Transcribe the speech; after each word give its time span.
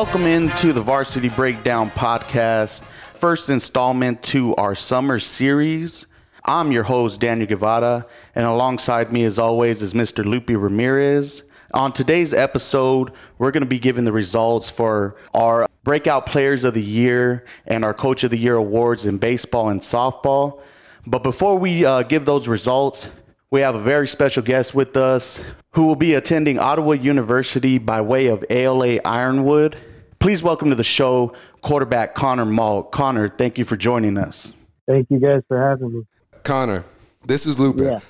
Welcome 0.00 0.24
into 0.24 0.72
the 0.72 0.80
Varsity 0.80 1.28
Breakdown 1.28 1.90
podcast, 1.90 2.84
first 3.12 3.50
installment 3.50 4.22
to 4.22 4.54
our 4.54 4.74
summer 4.74 5.18
series. 5.18 6.06
I'm 6.42 6.72
your 6.72 6.84
host, 6.84 7.20
Daniel 7.20 7.46
Guevara, 7.46 8.06
and 8.34 8.46
alongside 8.46 9.12
me, 9.12 9.24
as 9.24 9.38
always, 9.38 9.82
is 9.82 9.92
Mr. 9.92 10.24
Lupe 10.24 10.48
Ramirez. 10.48 11.42
On 11.74 11.92
today's 11.92 12.32
episode, 12.32 13.10
we're 13.36 13.50
going 13.50 13.62
to 13.62 13.68
be 13.68 13.78
giving 13.78 14.06
the 14.06 14.10
results 14.10 14.70
for 14.70 15.16
our 15.34 15.68
Breakout 15.84 16.24
Players 16.24 16.64
of 16.64 16.72
the 16.72 16.82
Year 16.82 17.44
and 17.66 17.84
our 17.84 17.92
Coach 17.92 18.24
of 18.24 18.30
the 18.30 18.38
Year 18.38 18.54
awards 18.54 19.04
in 19.04 19.18
baseball 19.18 19.68
and 19.68 19.82
softball. 19.82 20.62
But 21.06 21.22
before 21.22 21.58
we 21.58 21.84
uh, 21.84 22.04
give 22.04 22.24
those 22.24 22.48
results, 22.48 23.10
we 23.50 23.60
have 23.60 23.74
a 23.74 23.80
very 23.80 24.08
special 24.08 24.42
guest 24.42 24.74
with 24.74 24.96
us 24.96 25.42
who 25.72 25.86
will 25.86 25.94
be 25.94 26.14
attending 26.14 26.58
Ottawa 26.58 26.92
University 26.92 27.76
by 27.76 28.00
way 28.00 28.28
of 28.28 28.42
ALA 28.48 28.98
Ironwood. 29.04 29.76
Please 30.20 30.42
welcome 30.42 30.68
to 30.68 30.74
the 30.74 30.84
show 30.84 31.32
quarterback 31.62 32.14
Connor 32.14 32.44
Mault. 32.44 32.92
Connor, 32.92 33.26
thank 33.26 33.56
you 33.56 33.64
for 33.64 33.78
joining 33.78 34.18
us. 34.18 34.52
Thank 34.86 35.06
you 35.08 35.18
guys 35.18 35.40
for 35.48 35.58
having 35.58 35.94
me. 35.94 36.02
Connor, 36.42 36.84
this 37.24 37.46
is 37.46 37.58
Lupe. 37.58 37.78
Yeah. 37.78 38.00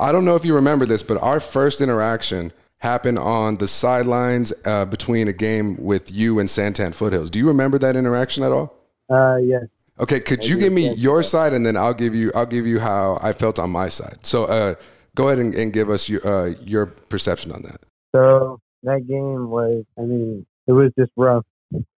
I 0.00 0.10
don't 0.10 0.24
know 0.24 0.34
if 0.34 0.46
you 0.46 0.54
remember 0.54 0.86
this, 0.86 1.02
but 1.02 1.22
our 1.22 1.40
first 1.40 1.82
interaction 1.82 2.52
happened 2.78 3.18
on 3.18 3.58
the 3.58 3.68
sidelines 3.68 4.50
uh, 4.64 4.86
between 4.86 5.28
a 5.28 5.32
game 5.34 5.76
with 5.76 6.10
you 6.10 6.38
and 6.38 6.48
Santan 6.48 6.94
Foothills. 6.94 7.30
Do 7.30 7.38
you 7.38 7.46
remember 7.46 7.76
that 7.78 7.96
interaction 7.96 8.44
at 8.44 8.50
all? 8.50 8.74
Uh, 9.10 9.36
yes. 9.36 9.64
Okay, 10.00 10.20
could 10.20 10.48
you 10.48 10.58
give 10.58 10.72
me 10.72 10.94
your 10.94 11.22
side, 11.22 11.52
and 11.52 11.66
then 11.66 11.76
I'll 11.76 11.92
give 11.92 12.14
you 12.14 12.32
I'll 12.34 12.46
give 12.46 12.66
you 12.66 12.80
how 12.80 13.18
I 13.20 13.34
felt 13.34 13.58
on 13.58 13.68
my 13.68 13.88
side. 13.88 14.24
So, 14.24 14.44
uh, 14.44 14.74
go 15.16 15.28
ahead 15.28 15.38
and, 15.38 15.54
and 15.54 15.70
give 15.70 15.90
us 15.90 16.08
your 16.08 16.26
uh, 16.26 16.54
your 16.64 16.86
perception 16.86 17.52
on 17.52 17.60
that. 17.62 17.84
So 18.14 18.60
that 18.84 19.06
game 19.06 19.50
was, 19.50 19.84
I 19.98 20.02
mean, 20.02 20.46
it 20.66 20.72
was 20.72 20.92
just 20.98 21.10
rough. 21.16 21.44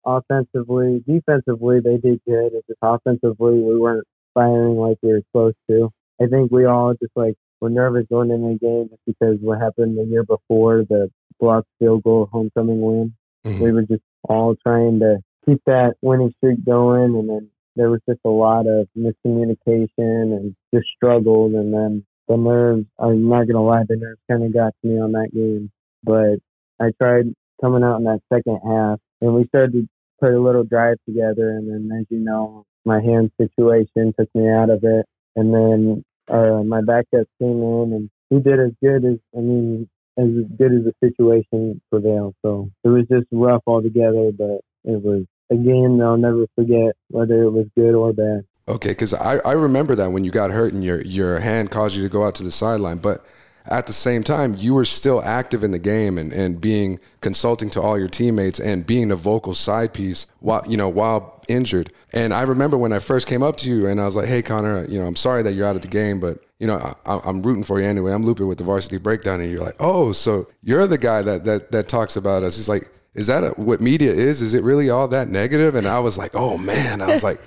Offensively, 0.04 1.04
defensively, 1.06 1.80
they 1.80 1.98
did 1.98 2.20
good. 2.26 2.52
It's 2.54 2.66
just 2.66 2.78
offensively, 2.82 3.58
we 3.60 3.78
weren't 3.78 4.06
firing 4.34 4.76
like 4.76 4.98
we 5.02 5.12
were 5.12 5.22
supposed 5.30 5.56
to. 5.68 5.90
I 6.20 6.26
think 6.26 6.50
we 6.50 6.64
all 6.64 6.94
just 6.94 7.12
like 7.16 7.34
were 7.60 7.70
nervous 7.70 8.06
going 8.10 8.30
into 8.30 8.48
the 8.48 8.58
game 8.58 8.88
just 8.88 9.02
because 9.06 9.38
what 9.40 9.60
happened 9.60 9.98
the 9.98 10.04
year 10.04 10.24
before, 10.24 10.84
the 10.88 11.10
blocked 11.38 11.68
field 11.78 12.02
goal 12.02 12.28
homecoming 12.30 12.80
win. 12.80 13.14
Mhm. 13.46 13.62
We 13.62 13.72
were 13.72 13.82
just 13.82 14.02
all 14.28 14.54
trying 14.56 15.00
to 15.00 15.18
keep 15.46 15.62
that 15.66 15.94
winning 16.02 16.32
streak 16.38 16.64
going, 16.64 17.14
and 17.14 17.28
then 17.28 17.48
there 17.76 17.90
was 17.90 18.00
just 18.08 18.20
a 18.24 18.30
lot 18.30 18.66
of 18.66 18.88
miscommunication 18.96 19.88
and 20.36 20.54
just 20.74 20.88
struggles, 20.96 21.54
and 21.54 21.72
then 21.72 22.04
the 22.28 22.36
nerves. 22.36 22.86
I'm 22.98 23.28
not 23.28 23.46
gonna 23.46 23.64
lie, 23.64 23.84
the 23.88 23.96
nerves 23.96 24.20
kind 24.30 24.44
of 24.44 24.52
got 24.52 24.74
to 24.82 24.88
me 24.88 24.98
on 25.00 25.12
that 25.12 25.30
game, 25.32 25.70
but 26.04 26.38
I 26.78 26.90
tried 27.00 27.34
coming 27.60 27.82
out 27.82 27.98
in 27.98 28.04
that 28.04 28.20
second 28.32 28.58
half, 28.64 29.00
and 29.20 29.34
we 29.34 29.46
started 29.48 29.72
to 29.72 29.88
put 30.20 30.34
a 30.34 30.40
little 30.40 30.64
drive 30.64 30.98
together, 31.06 31.50
and 31.50 31.68
then 31.70 31.98
as 31.98 32.06
you 32.10 32.18
know, 32.18 32.64
my 32.84 33.00
hand 33.00 33.30
situation 33.40 34.14
took 34.18 34.28
me 34.34 34.48
out 34.48 34.70
of 34.70 34.80
it, 34.82 35.06
and 35.36 35.54
then 35.54 36.04
uh, 36.28 36.62
my 36.62 36.80
backup 36.80 37.26
came 37.38 37.62
in, 37.62 37.92
and 37.92 38.10
he 38.30 38.40
did 38.40 38.60
as 38.60 38.72
good 38.82 39.04
as 39.04 39.18
I 39.36 39.40
mean 39.40 39.88
as 40.18 40.28
good 40.58 40.72
as 40.72 40.84
the 40.84 40.92
situation 41.02 41.80
prevailed. 41.90 42.34
So 42.42 42.70
it 42.84 42.88
was 42.88 43.06
just 43.10 43.26
rough 43.32 43.62
altogether, 43.66 44.30
but 44.36 44.60
it 44.84 45.02
was 45.02 45.24
a 45.50 45.56
game 45.56 45.98
that 45.98 46.04
I'll 46.04 46.16
never 46.16 46.46
forget, 46.54 46.94
whether 47.08 47.42
it 47.42 47.50
was 47.50 47.66
good 47.76 47.94
or 47.94 48.12
bad. 48.12 48.44
Okay, 48.68 48.90
because 48.90 49.14
I, 49.14 49.38
I 49.38 49.52
remember 49.52 49.94
that 49.96 50.12
when 50.12 50.24
you 50.24 50.30
got 50.30 50.50
hurt 50.50 50.72
and 50.72 50.84
your 50.84 51.02
your 51.02 51.40
hand 51.40 51.70
caused 51.70 51.96
you 51.96 52.02
to 52.02 52.08
go 52.08 52.24
out 52.24 52.34
to 52.36 52.44
the 52.44 52.50
sideline, 52.50 52.98
but 52.98 53.24
at 53.66 53.86
the 53.86 53.92
same 53.92 54.22
time 54.22 54.54
you 54.56 54.74
were 54.74 54.84
still 54.84 55.22
active 55.22 55.62
in 55.62 55.70
the 55.70 55.78
game 55.78 56.18
and, 56.18 56.32
and 56.32 56.60
being 56.60 56.98
consulting 57.20 57.70
to 57.70 57.80
all 57.80 57.98
your 57.98 58.08
teammates 58.08 58.58
and 58.58 58.86
being 58.86 59.10
a 59.10 59.16
vocal 59.16 59.54
side 59.54 59.92
piece 59.92 60.26
while 60.40 60.62
you 60.68 60.76
know 60.76 60.88
while 60.88 61.42
injured. 61.48 61.92
And 62.12 62.32
I 62.32 62.42
remember 62.42 62.78
when 62.78 62.92
I 62.92 62.98
first 62.98 63.26
came 63.26 63.42
up 63.42 63.56
to 63.58 63.68
you 63.68 63.86
and 63.86 64.00
I 64.00 64.04
was 64.04 64.16
like, 64.16 64.26
"Hey 64.26 64.42
Connor, 64.42 64.84
you 64.86 64.98
know 64.98 65.06
I'm 65.06 65.16
sorry 65.16 65.42
that 65.42 65.54
you're 65.54 65.66
out 65.66 65.76
of 65.76 65.82
the 65.82 65.88
game, 65.88 66.20
but 66.20 66.38
you 66.58 66.66
know 66.66 66.94
I, 67.06 67.20
I'm 67.24 67.42
rooting 67.42 67.64
for 67.64 67.80
you 67.80 67.86
anyway. 67.86 68.12
I'm 68.12 68.24
Lupe 68.24 68.40
with 68.40 68.58
the 68.58 68.64
varsity 68.64 68.98
breakdown." 68.98 69.40
And 69.40 69.50
you're 69.50 69.62
like, 69.62 69.76
"Oh, 69.80 70.12
so 70.12 70.48
you're 70.62 70.86
the 70.86 70.98
guy 70.98 71.22
that 71.22 71.44
that 71.44 71.72
that 71.72 71.88
talks 71.88 72.16
about 72.16 72.42
us?" 72.42 72.56
He's 72.56 72.68
like 72.68 72.90
is 73.14 73.26
that 73.26 73.42
a, 73.42 73.48
what 73.50 73.80
media 73.80 74.12
is? 74.12 74.40
Is 74.40 74.54
it 74.54 74.62
really 74.62 74.88
all 74.88 75.08
that 75.08 75.28
negative? 75.28 75.74
And 75.74 75.86
I 75.88 75.98
was 75.98 76.16
like, 76.16 76.30
oh 76.34 76.56
man, 76.56 77.02
I 77.02 77.08
was 77.08 77.24
like, 77.24 77.40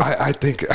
I, 0.00 0.16
I 0.28 0.32
think, 0.32 0.64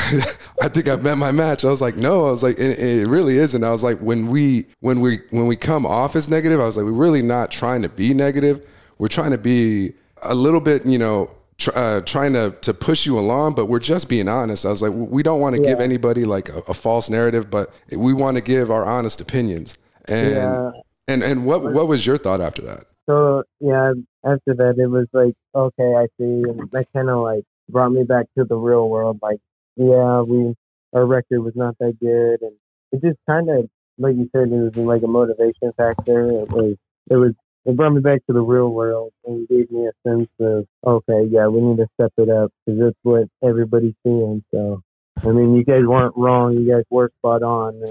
I 0.61 0.67
think 0.69 0.87
I've 0.87 1.01
met 1.01 1.17
my 1.17 1.31
match. 1.31 1.65
I 1.65 1.69
was 1.69 1.81
like, 1.81 1.95
no, 1.95 2.27
I 2.27 2.31
was 2.31 2.43
like, 2.43 2.59
it, 2.59 2.77
it 2.77 3.07
really 3.07 3.37
isn't. 3.37 3.63
I 3.63 3.71
was 3.71 3.83
like, 3.83 3.97
when 3.99 4.27
we, 4.27 4.67
when 4.81 4.99
we, 5.01 5.21
when 5.31 5.47
we 5.47 5.55
come 5.55 5.85
off 5.85 6.15
as 6.15 6.29
negative, 6.29 6.59
I 6.59 6.65
was 6.65 6.77
like, 6.77 6.85
we're 6.85 6.91
really 6.91 7.23
not 7.23 7.49
trying 7.49 7.81
to 7.81 7.89
be 7.89 8.13
negative. 8.13 8.61
We're 8.99 9.07
trying 9.07 9.31
to 9.31 9.37
be 9.39 9.93
a 10.21 10.35
little 10.35 10.59
bit, 10.61 10.85
you 10.85 10.99
know, 10.99 11.35
tr- 11.57 11.75
uh, 11.75 12.01
trying 12.01 12.33
to, 12.33 12.51
to 12.61 12.73
push 12.73 13.07
you 13.07 13.17
along, 13.17 13.55
but 13.55 13.65
we're 13.65 13.79
just 13.79 14.09
being 14.09 14.27
honest. 14.27 14.63
I 14.65 14.69
was 14.69 14.81
like, 14.83 14.93
we 14.93 15.23
don't 15.23 15.39
want 15.41 15.55
to 15.55 15.61
give 15.61 15.79
anybody 15.79 16.25
like 16.25 16.49
a, 16.49 16.59
a 16.67 16.73
false 16.75 17.09
narrative, 17.09 17.49
but 17.49 17.73
we 17.95 18.13
want 18.13 18.35
to 18.35 18.41
give 18.41 18.69
our 18.69 18.85
honest 18.85 19.21
opinions. 19.21 19.77
And, 20.07 20.35
Yeah. 20.35 20.71
and, 21.07 21.23
and 21.23 21.45
what, 21.47 21.63
what 21.63 21.87
was 21.87 22.05
your 22.05 22.17
thought 22.19 22.41
after 22.41 22.61
that? 22.63 22.83
So 23.09 23.43
yeah, 23.59 23.93
after 24.25 24.53
that 24.55 24.75
it 24.77 24.87
was 24.87 25.07
like, 25.13 25.33
okay, 25.55 25.95
I 25.95 26.05
see, 26.17 26.43
and 26.49 26.69
that 26.71 26.87
kind 26.93 27.09
of 27.09 27.19
like 27.23 27.43
brought 27.69 27.91
me 27.91 28.03
back 28.03 28.25
to 28.37 28.45
the 28.45 28.55
real 28.55 28.89
world. 28.89 29.19
Like, 29.21 29.39
yeah, 29.75 30.21
we 30.21 30.55
our 30.93 31.05
record 31.05 31.41
was 31.41 31.55
not 31.55 31.77
that 31.79 31.97
good, 31.99 32.41
and 32.41 32.55
it 32.91 33.01
just 33.01 33.19
kind 33.27 33.49
of, 33.49 33.69
like 33.97 34.15
you 34.15 34.29
said, 34.35 34.47
it 34.47 34.51
was 34.51 34.75
like 34.75 35.03
a 35.03 35.07
motivation 35.07 35.71
factor. 35.77 36.27
It 36.27 36.49
was, 36.49 36.75
it 37.09 37.15
was, 37.15 37.33
it 37.65 37.75
brought 37.75 37.93
me 37.93 38.01
back 38.01 38.25
to 38.25 38.33
the 38.33 38.41
real 38.41 38.69
world 38.69 39.13
and 39.25 39.47
gave 39.47 39.69
me 39.69 39.87
a 39.87 39.91
sense 40.07 40.29
of, 40.39 40.65
okay, 40.85 41.27
yeah, 41.29 41.47
we 41.47 41.61
need 41.61 41.77
to 41.77 41.87
step 41.93 42.11
it 42.17 42.29
up 42.29 42.51
because 42.65 42.79
that's 42.79 42.97
what 43.03 43.27
everybody's 43.43 43.93
seeing. 44.03 44.43
So, 44.51 44.81
I 45.23 45.27
mean, 45.27 45.55
you 45.55 45.63
guys 45.63 45.83
weren't 45.85 46.15
wrong. 46.17 46.53
You 46.53 46.73
guys 46.73 46.83
were 46.89 47.11
spot 47.19 47.43
on. 47.43 47.83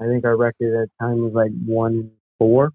I 0.00 0.06
think 0.06 0.24
our 0.24 0.36
record 0.36 0.82
at 0.82 0.88
the 0.88 1.04
time 1.04 1.22
was 1.22 1.32
like 1.32 1.52
one 1.66 2.12
four. 2.38 2.72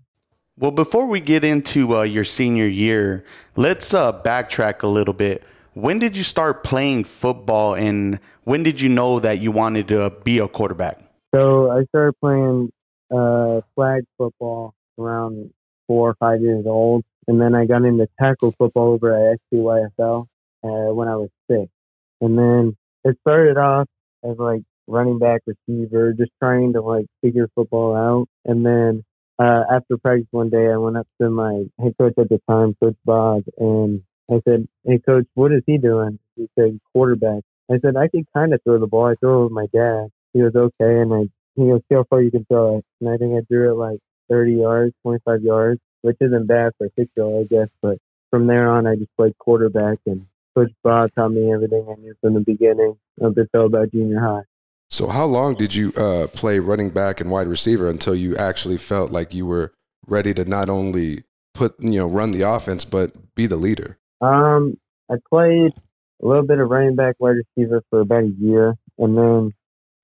Well, 0.59 0.71
before 0.71 1.07
we 1.07 1.21
get 1.21 1.45
into 1.45 1.95
uh, 1.95 2.01
your 2.01 2.25
senior 2.25 2.67
year, 2.67 3.23
let's 3.55 3.93
uh, 3.93 4.11
backtrack 4.21 4.83
a 4.83 4.87
little 4.87 5.13
bit. 5.13 5.41
When 5.73 5.99
did 5.99 6.17
you 6.17 6.23
start 6.23 6.65
playing 6.65 7.05
football, 7.05 7.75
and 7.75 8.19
when 8.43 8.63
did 8.63 8.81
you 8.81 8.89
know 8.89 9.21
that 9.21 9.39
you 9.39 9.53
wanted 9.53 9.87
to 9.87 10.11
be 10.25 10.39
a 10.39 10.49
quarterback? 10.49 10.99
So 11.33 11.71
I 11.71 11.85
started 11.85 12.13
playing 12.19 12.73
uh, 13.09 13.61
flag 13.73 14.03
football 14.17 14.73
around 14.97 15.53
four 15.87 16.09
or 16.09 16.15
five 16.15 16.41
years 16.41 16.65
old, 16.65 17.05
and 17.29 17.39
then 17.39 17.55
I 17.55 17.65
got 17.65 17.85
into 17.85 18.09
tackle 18.21 18.51
football 18.51 18.89
over 18.89 19.13
at 19.15 19.39
SCYFL 19.53 20.27
uh, 20.65 20.93
when 20.93 21.07
I 21.07 21.15
was 21.15 21.29
six. 21.49 21.71
And 22.19 22.37
then 22.37 22.75
it 23.05 23.17
started 23.25 23.57
off 23.57 23.87
as 24.29 24.37
like 24.37 24.63
running 24.87 25.19
back, 25.19 25.39
receiver, 25.45 26.11
just 26.11 26.31
trying 26.43 26.73
to 26.73 26.81
like 26.81 27.05
figure 27.21 27.47
football 27.55 27.95
out. 27.95 28.27
And 28.43 28.65
then 28.65 29.05
uh, 29.39 29.63
after 29.71 29.97
practice 29.97 30.27
one 30.31 30.49
day, 30.49 30.67
I 30.71 30.77
went 30.77 30.97
up 30.97 31.07
to 31.21 31.29
my 31.29 31.63
head 31.79 31.95
coach 31.99 32.13
at 32.17 32.29
the 32.29 32.41
time, 32.49 32.75
Coach 32.81 32.97
Bob, 33.05 33.43
and 33.57 34.03
I 34.29 34.41
said, 34.47 34.67
"Hey, 34.85 34.99
coach, 34.99 35.27
what 35.35 35.51
is 35.51 35.63
he 35.65 35.77
doing?" 35.77 36.19
He 36.35 36.49
said, 36.57 36.79
"Quarterback." 36.93 37.43
I 37.71 37.79
said, 37.79 37.95
"I 37.97 38.07
can 38.09 38.25
kind 38.33 38.53
of 38.53 38.61
throw 38.63 38.79
the 38.79 38.87
ball. 38.87 39.05
I 39.05 39.15
throw 39.15 39.41
it 39.41 39.43
with 39.45 39.53
my 39.53 39.67
dad." 39.73 40.09
He 40.33 40.43
was 40.43 40.55
okay, 40.55 41.01
and 41.01 41.13
I 41.13 41.29
he 41.55 41.67
goes, 41.69 41.81
"See 41.89 41.95
how 41.95 42.03
far 42.09 42.21
you 42.21 42.31
can 42.31 42.45
throw 42.45 42.77
it." 42.79 42.85
And 43.01 43.09
I 43.09 43.17
think 43.17 43.35
I 43.37 43.41
threw 43.47 43.71
it 43.71 43.75
like 43.75 43.99
30 44.29 44.53
yards, 44.55 44.93
25 45.03 45.41
yards, 45.43 45.81
which 46.01 46.17
isn't 46.21 46.47
bad 46.47 46.73
for 46.77 46.87
a 46.87 46.91
six 46.97 47.09
year 47.15 47.25
old, 47.25 47.45
I 47.45 47.47
guess. 47.47 47.69
But 47.81 47.99
from 48.31 48.47
there 48.47 48.69
on, 48.69 48.87
I 48.87 48.95
just 48.95 49.15
played 49.17 49.37
quarterback, 49.39 49.99
and 50.05 50.27
Coach 50.55 50.71
Bob 50.83 51.11
taught 51.15 51.29
me 51.31 51.51
everything 51.53 51.87
I 51.89 51.95
knew 52.01 52.13
from 52.21 52.33
the 52.35 52.41
beginning 52.41 52.97
up 53.23 53.37
until 53.37 53.65
about 53.67 53.91
junior 53.91 54.19
high. 54.19 54.48
So 54.89 55.07
how 55.07 55.25
long 55.25 55.55
did 55.55 55.75
you 55.75 55.93
uh, 55.93 56.27
play 56.27 56.59
running 56.59 56.89
back 56.89 57.21
and 57.21 57.29
wide 57.29 57.47
receiver 57.47 57.89
until 57.89 58.15
you 58.15 58.35
actually 58.35 58.77
felt 58.77 59.11
like 59.11 59.33
you 59.33 59.45
were 59.45 59.71
ready 60.07 60.33
to 60.33 60.45
not 60.45 60.69
only 60.69 61.19
put 61.53 61.75
you 61.79 61.99
know 61.99 62.07
run 62.07 62.31
the 62.31 62.41
offense 62.41 62.85
but 62.85 63.13
be 63.35 63.45
the 63.45 63.55
leader? 63.55 63.99
Um, 64.21 64.77
I 65.09 65.15
played 65.29 65.73
a 66.21 66.27
little 66.27 66.43
bit 66.43 66.59
of 66.59 66.69
running 66.69 66.95
back, 66.95 67.15
wide 67.19 67.37
receiver 67.37 67.83
for 67.89 68.01
about 68.01 68.23
a 68.23 68.33
year, 68.39 68.75
and 68.97 69.17
then 69.17 69.53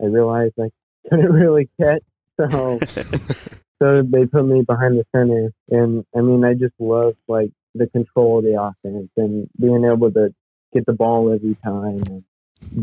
I 0.01 0.05
realized 0.05 0.53
I 0.59 0.69
couldn't 1.09 1.33
really 1.33 1.69
catch, 1.81 2.03
so 2.39 2.79
so 3.81 4.03
they 4.03 4.27
put 4.27 4.45
me 4.45 4.61
behind 4.61 4.99
the 4.99 5.05
center. 5.15 5.51
And 5.69 6.05
I 6.15 6.21
mean, 6.21 6.45
I 6.45 6.53
just 6.53 6.75
love 6.79 7.15
like 7.27 7.51
the 7.73 7.87
control 7.87 8.37
of 8.39 8.45
the 8.45 8.61
offense 8.61 9.09
and 9.17 9.49
being 9.59 9.83
able 9.83 10.11
to 10.11 10.33
get 10.73 10.85
the 10.85 10.93
ball 10.93 11.33
every 11.33 11.55
time 11.63 12.03
and 12.07 12.23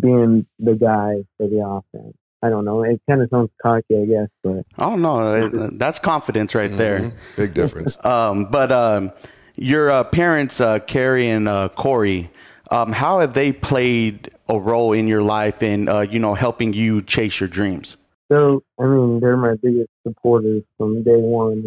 being 0.01 0.47
the 0.59 0.75
guy 0.75 1.25
for 1.37 1.49
the 1.49 1.65
offense. 1.67 2.17
I 2.43 2.51
don't 2.51 2.65
know. 2.65 2.83
It 2.83 3.01
kind 3.09 3.23
of 3.23 3.31
sounds 3.31 3.51
cocky, 3.63 3.97
I 3.97 4.05
guess, 4.05 4.29
but 4.43 4.65
I 4.79 4.91
don't 4.91 5.01
know. 5.03 5.69
That's 5.75 5.99
confidence 6.01 6.55
right 6.55 6.71
there. 6.71 6.99
Mhm. 6.99 7.13
Big 7.37 7.55
difference. 7.55 7.97
Um, 8.05 8.47
but 8.47 8.73
um, 8.73 9.13
your 9.55 9.91
uh, 9.91 10.05
parents, 10.05 10.61
uh, 10.61 10.81
Carrie 10.81 11.29
and 11.29 11.49
uh, 11.49 11.69
Corey, 11.69 12.31
um, 12.71 12.93
how 12.93 13.21
have 13.21 13.35
they 13.35 13.53
played 13.53 14.31
a 14.49 14.59
role 14.59 14.93
in 14.93 15.07
your 15.07 15.23
life 15.23 15.63
in 15.63 15.89
uh, 15.89 16.01
you 16.01 16.19
know 16.19 16.35
helping 16.35 16.73
you 16.73 17.03
chase 17.03 17.39
your 17.39 17.49
dreams? 17.49 17.97
So, 18.31 18.63
I 18.81 18.87
mean, 18.87 19.21
they're 19.21 19.37
my 19.37 19.55
biggest 19.63 19.91
supporters 20.07 20.63
from 20.79 21.03
day 21.03 21.17
one. 21.17 21.65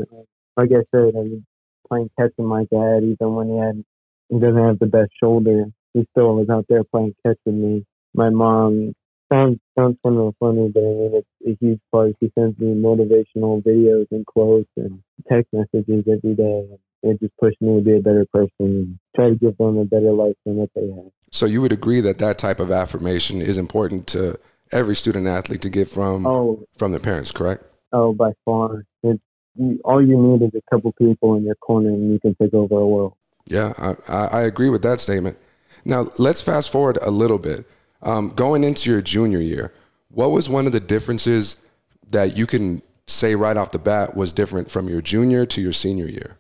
Like 0.58 0.72
I 0.72 0.84
said, 0.92 1.14
I 1.16 1.20
was 1.20 1.42
playing 1.88 2.10
catch 2.18 2.32
with 2.38 2.48
my 2.48 2.64
dad, 2.72 3.04
even 3.04 3.36
when 3.36 3.50
he 3.50 3.58
had 3.58 3.84
he 4.30 4.40
doesn't 4.40 4.62
have 4.62 4.80
the 4.80 4.88
best 4.88 5.12
shoulder. 5.20 5.66
He 5.94 6.08
still 6.12 6.36
was 6.36 6.50
out 6.50 6.66
there 6.68 6.84
playing 6.84 7.16
catch 7.26 7.38
with 7.46 7.56
me. 7.56 7.86
My 8.16 8.30
mom 8.30 8.94
sounds 9.32 9.60
sounds 9.78 9.98
kind 10.04 10.18
of 10.18 10.34
funny, 10.40 10.70
but 10.74 10.82
I 10.82 10.88
mean 10.88 11.12
it's 11.16 11.28
a 11.46 11.66
huge 11.66 11.80
part. 11.92 12.14
She 12.22 12.32
sends 12.38 12.58
me 12.60 12.68
motivational 12.74 13.62
videos 13.64 14.08
and 14.12 14.26
quotes 14.26 14.70
and 14.78 15.02
text 15.30 15.52
messages 15.54 16.06
every 16.08 16.36
day. 16.36 16.68
It 17.04 17.20
just 17.20 17.36
pushed 17.38 17.62
me 17.62 17.78
to 17.78 17.82
be 17.84 17.98
a 17.98 18.00
better 18.00 18.26
person 18.34 18.50
and 18.60 19.00
try 19.16 19.30
to 19.30 19.36
give 19.36 19.58
them 19.58 19.78
a 19.78 19.86
better 19.86 20.12
life 20.12 20.36
than 20.46 20.56
what 20.56 20.70
they 20.76 20.88
have. 20.88 21.12
So 21.32 21.46
you 21.46 21.62
would 21.62 21.74
agree 21.74 22.00
that 22.02 22.18
that 22.20 22.38
type 22.38 22.60
of 22.60 22.72
affirmation 22.72 23.42
is 23.42 23.58
important 23.58 24.08
to 24.08 24.40
every 24.72 24.96
student 24.96 25.28
athlete 25.28 25.62
to 25.64 25.70
get 25.70 25.88
from 25.90 26.26
Oh, 26.26 26.66
from 26.78 26.92
their 26.92 27.00
parents, 27.02 27.32
correct? 27.32 27.64
oh, 27.92 28.14
by 28.14 28.32
far. 28.46 28.86
It's 29.04 29.22
you, 29.56 29.80
all 29.84 30.02
you 30.06 30.18
need 30.18 30.42
is 30.46 30.52
a 30.56 30.62
couple 30.74 30.92
people 30.94 31.36
in 31.36 31.44
your 31.44 31.56
corner, 31.56 31.90
and 31.90 32.12
you 32.12 32.20
can 32.20 32.36
take 32.42 32.54
over 32.54 32.76
a 32.80 32.88
world. 32.88 33.14
Yeah, 33.46 33.74
I, 33.78 33.96
I 34.08 34.28
I 34.40 34.42
agree 34.44 34.70
with 34.70 34.82
that 34.84 35.00
statement. 35.00 35.38
Now 35.84 36.06
let's 36.18 36.42
fast 36.42 36.72
forward 36.72 36.98
a 37.02 37.12
little 37.12 37.38
bit. 37.38 37.66
Um, 38.06 38.30
going 38.30 38.64
into 38.64 38.92
your 38.92 39.02
junior 39.02 39.40
year, 39.40 39.74
what 40.10 40.32
was 40.32 40.48
one 40.48 40.66
of 40.68 40.72
the 40.72 40.80
differences 40.80 41.58
that 42.10 42.38
you 42.38 42.46
can 42.46 42.82
say 43.08 43.36
right 43.36 43.58
off 43.58 43.72
the 43.72 43.80
bat 43.80 44.16
was 44.16 44.32
different 44.32 44.70
from 44.70 44.88
your 44.88 45.02
junior 45.02 45.46
to 45.48 45.62
your 45.62 45.72
senior 45.72 46.06
year? 46.06 46.38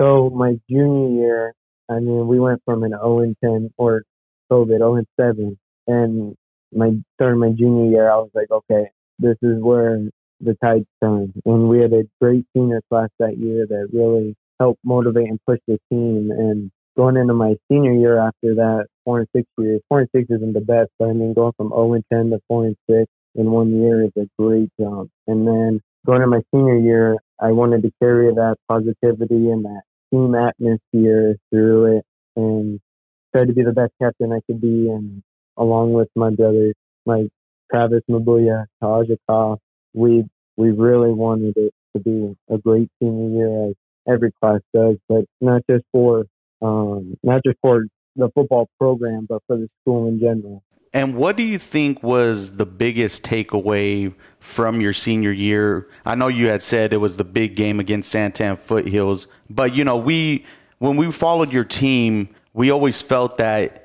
So 0.00 0.30
my 0.30 0.58
junior 0.70 1.20
year, 1.20 1.54
I 1.90 1.94
mean, 1.94 2.28
we 2.28 2.38
went 2.38 2.62
from 2.64 2.84
an 2.84 2.90
0 2.90 3.20
and 3.20 3.36
10 3.42 3.70
or 3.76 4.04
COVID 4.50 4.78
0 4.78 4.96
and 4.96 5.06
7, 5.20 5.58
and 5.88 6.36
my 6.72 6.92
during 7.18 7.40
my 7.40 7.50
junior 7.50 7.90
year, 7.90 8.10
I 8.10 8.16
was 8.16 8.30
like, 8.34 8.50
okay, 8.50 8.90
this 9.18 9.36
is 9.42 9.60
where 9.60 10.00
the 10.40 10.56
tides 10.62 10.86
turned, 11.02 11.34
and 11.44 11.68
we 11.68 11.80
had 11.80 11.92
a 11.92 12.04
great 12.20 12.46
senior 12.54 12.80
class 12.88 13.08
that 13.18 13.38
year 13.38 13.66
that 13.66 13.88
really 13.92 14.36
helped 14.60 14.80
motivate 14.84 15.28
and 15.28 15.40
push 15.46 15.58
the 15.66 15.78
team. 15.90 16.30
And 16.30 16.70
going 16.98 17.16
into 17.16 17.32
my 17.32 17.54
senior 17.70 17.92
year 17.92 18.18
after 18.18 18.56
that, 18.56 18.86
four 19.04 19.20
and 19.20 19.28
six 19.34 19.46
years, 19.56 19.80
four 19.88 20.00
and 20.00 20.08
six 20.14 20.28
isn't 20.30 20.52
the 20.52 20.60
best, 20.60 20.90
but 20.98 21.08
I 21.08 21.12
mean, 21.12 21.32
going 21.32 21.52
from 21.56 21.68
0 21.68 21.94
and 21.94 22.04
10 22.12 22.30
to 22.30 22.40
four 22.48 22.66
and 22.66 22.76
six 22.90 23.06
in 23.36 23.50
one 23.52 23.70
year 23.70 24.02
is 24.02 24.10
a 24.16 24.26
great 24.38 24.68
jump. 24.80 25.10
And 25.28 25.46
then 25.46 25.80
going 26.04 26.22
into 26.22 26.26
my 26.26 26.42
senior 26.52 26.76
year, 26.78 27.16
I 27.40 27.52
wanted 27.52 27.82
to 27.82 27.92
carry 28.02 28.34
that 28.34 28.56
positivity 28.68 29.48
and 29.48 29.64
that 29.64 29.82
team 30.12 30.34
atmosphere 30.34 31.36
through 31.50 31.98
it 31.98 32.04
and 32.34 32.80
try 33.34 33.44
to 33.44 33.52
be 33.52 33.62
the 33.62 33.72
best 33.72 33.92
captain 34.02 34.32
I 34.32 34.40
could 34.46 34.60
be. 34.60 34.88
And 34.88 35.22
along 35.56 35.92
with 35.92 36.08
my 36.16 36.30
brothers, 36.30 36.74
like 37.06 37.28
Travis 37.72 38.02
Mabuya, 38.10 38.64
Taj 38.82 39.06
we 39.94 40.24
we 40.56 40.70
really 40.70 41.12
wanted 41.12 41.56
it 41.56 41.72
to 41.96 42.02
be 42.02 42.34
a 42.50 42.58
great 42.58 42.88
senior 43.00 43.38
year 43.38 43.68
as 43.68 43.74
every 44.08 44.32
class 44.42 44.60
does, 44.74 44.96
but 45.08 45.24
not 45.40 45.62
just 45.70 45.84
for 45.92 46.24
um, 46.62 47.16
not 47.22 47.42
just 47.44 47.58
for 47.60 47.84
the 48.16 48.28
football 48.34 48.68
program, 48.78 49.26
but 49.28 49.42
for 49.46 49.56
the 49.56 49.68
school 49.82 50.08
in 50.08 50.20
general. 50.20 50.62
And 50.92 51.14
what 51.14 51.36
do 51.36 51.42
you 51.42 51.58
think 51.58 52.02
was 52.02 52.56
the 52.56 52.64
biggest 52.66 53.22
takeaway 53.22 54.14
from 54.40 54.80
your 54.80 54.92
senior 54.92 55.32
year? 55.32 55.88
I 56.06 56.14
know 56.14 56.28
you 56.28 56.48
had 56.48 56.62
said 56.62 56.92
it 56.92 56.96
was 56.96 57.16
the 57.16 57.24
big 57.24 57.56
game 57.56 57.78
against 57.78 58.12
Santan 58.12 58.58
Foothills, 58.58 59.26
but 59.50 59.74
you 59.74 59.84
know, 59.84 59.98
we 59.98 60.46
when 60.78 60.96
we 60.96 61.12
followed 61.12 61.52
your 61.52 61.64
team, 61.64 62.34
we 62.54 62.70
always 62.70 63.02
felt 63.02 63.38
that 63.38 63.84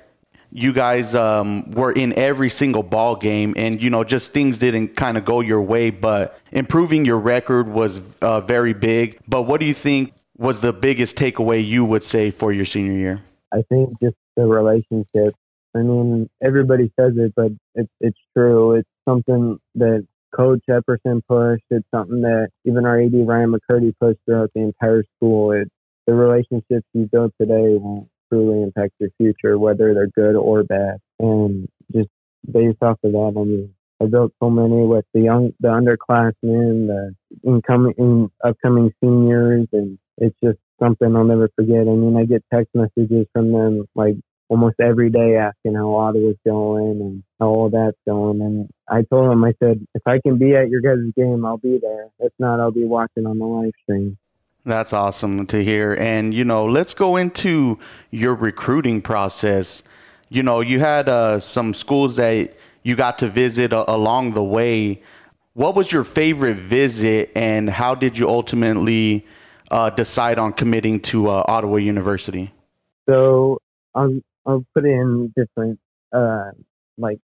you 0.51 0.71
guys 0.71 1.15
um, 1.15 1.71
were 1.71 1.91
in 1.91 2.13
every 2.13 2.49
single 2.49 2.83
ball 2.83 3.15
game, 3.15 3.53
and 3.57 3.81
you 3.81 3.89
know, 3.89 4.03
just 4.03 4.31
things 4.31 4.59
didn't 4.59 4.95
kind 4.95 5.17
of 5.17 5.25
go 5.25 5.41
your 5.41 5.61
way. 5.61 5.89
But 5.89 6.39
improving 6.51 7.05
your 7.05 7.19
record 7.19 7.67
was 7.67 7.99
uh, 8.21 8.41
very 8.41 8.73
big. 8.73 9.19
But 9.27 9.41
what 9.41 9.59
do 9.59 9.65
you 9.65 9.73
think 9.73 10.13
was 10.43 10.61
the 10.61 10.73
biggest 10.73 11.17
takeaway 11.17 11.65
you 11.65 11.85
would 11.85 12.03
say 12.03 12.29
for 12.29 12.51
your 12.51 12.65
senior 12.65 12.93
year? 12.93 13.21
I 13.51 13.63
think 13.69 13.99
just 14.01 14.17
the 14.35 14.45
relationship. 14.45 15.35
I 15.75 15.79
mean, 15.79 16.29
everybody 16.43 16.91
says 16.99 17.13
it, 17.17 17.33
but 17.35 17.51
it's 17.73 17.91
it's 17.99 18.19
true. 18.35 18.73
It's 18.73 18.89
something 19.07 19.57
that 19.75 20.05
Coach 20.35 20.61
Epperson 20.69 21.21
pushed. 21.27 21.63
It's 21.69 21.87
something 21.93 22.21
that 22.21 22.49
even 22.65 22.85
our 22.85 22.99
AD 22.99 23.13
Ryan 23.13 23.53
McCurdy 23.53 23.93
pushed 23.99 24.19
throughout 24.25 24.51
the 24.53 24.61
entire 24.61 25.03
school. 25.17 25.53
It 25.53 25.71
the 26.05 26.13
relationships 26.13 26.85
you 26.93 27.07
build 27.11 27.31
today 27.39 27.77
will 27.77 28.09
truly 28.29 28.61
impact 28.61 28.93
your 28.99 29.09
future, 29.17 29.57
whether 29.57 29.93
they're 29.93 30.07
good 30.07 30.35
or 30.35 30.63
bad. 30.63 30.97
And 31.19 31.69
just 31.93 32.09
based 32.51 32.81
off 32.81 32.97
of 33.03 33.11
that, 33.13 33.33
I 33.37 33.43
mean, 33.43 33.73
I 34.03 34.07
built 34.07 34.33
so 34.41 34.49
many 34.49 34.85
with 34.85 35.05
the 35.13 35.21
young, 35.21 35.53
the 35.59 35.69
underclassmen, 35.69 36.87
the 36.87 37.15
incoming, 37.47 37.93
in, 37.97 38.31
upcoming 38.43 38.91
seniors, 39.01 39.67
and 39.71 39.97
it's 40.17 40.35
just 40.43 40.59
something 40.81 41.15
I'll 41.15 41.23
never 41.23 41.49
forget. 41.55 41.81
I 41.81 41.95
mean, 41.95 42.17
I 42.17 42.25
get 42.25 42.43
text 42.53 42.75
messages 42.75 43.27
from 43.33 43.53
them 43.53 43.85
like 43.95 44.15
almost 44.49 44.75
every 44.79 45.09
day 45.09 45.37
asking 45.37 45.75
how 45.75 45.95
Ottawa's 45.95 46.35
going 46.45 47.01
and 47.01 47.23
how 47.39 47.47
all 47.47 47.69
that's 47.69 47.97
going. 48.05 48.41
And 48.41 48.69
I 48.89 49.03
told 49.03 49.31
them, 49.31 49.43
I 49.43 49.53
said, 49.63 49.85
if 49.95 50.01
I 50.05 50.19
can 50.19 50.37
be 50.37 50.55
at 50.55 50.69
your 50.69 50.81
guys' 50.81 51.11
game, 51.15 51.45
I'll 51.45 51.57
be 51.57 51.79
there. 51.81 52.09
If 52.19 52.33
not, 52.39 52.59
I'll 52.59 52.71
be 52.71 52.85
watching 52.85 53.25
on 53.25 53.39
the 53.39 53.45
live 53.45 53.71
stream. 53.83 54.17
That's 54.65 54.93
awesome 54.93 55.45
to 55.47 55.63
hear. 55.63 55.93
And, 55.93 56.33
you 56.33 56.45
know, 56.45 56.65
let's 56.65 56.93
go 56.93 57.15
into 57.15 57.79
your 58.11 58.35
recruiting 58.35 59.01
process. 59.01 59.83
You 60.29 60.43
know, 60.43 60.61
you 60.61 60.79
had 60.79 61.09
uh, 61.09 61.39
some 61.39 61.73
schools 61.73 62.15
that 62.17 62.53
you 62.83 62.95
got 62.95 63.19
to 63.19 63.27
visit 63.27 63.73
uh, 63.73 63.85
along 63.87 64.33
the 64.33 64.43
way. 64.43 65.01
What 65.53 65.75
was 65.75 65.91
your 65.91 66.03
favorite 66.03 66.57
visit, 66.57 67.31
and 67.35 67.69
how 67.69 67.95
did 67.95 68.17
you 68.17 68.27
ultimately 68.29 69.25
uh, 69.71 69.89
decide 69.91 70.39
on 70.39 70.53
committing 70.53 70.99
to 71.01 71.27
uh, 71.27 71.43
Ottawa 71.47 71.77
University? 71.77 72.51
So 73.07 73.59
I'll, 73.93 74.19
I'll 74.45 74.65
put 74.73 74.85
in 74.85 75.33
different, 75.35 75.79
uh, 76.11 76.51
like, 76.97 77.19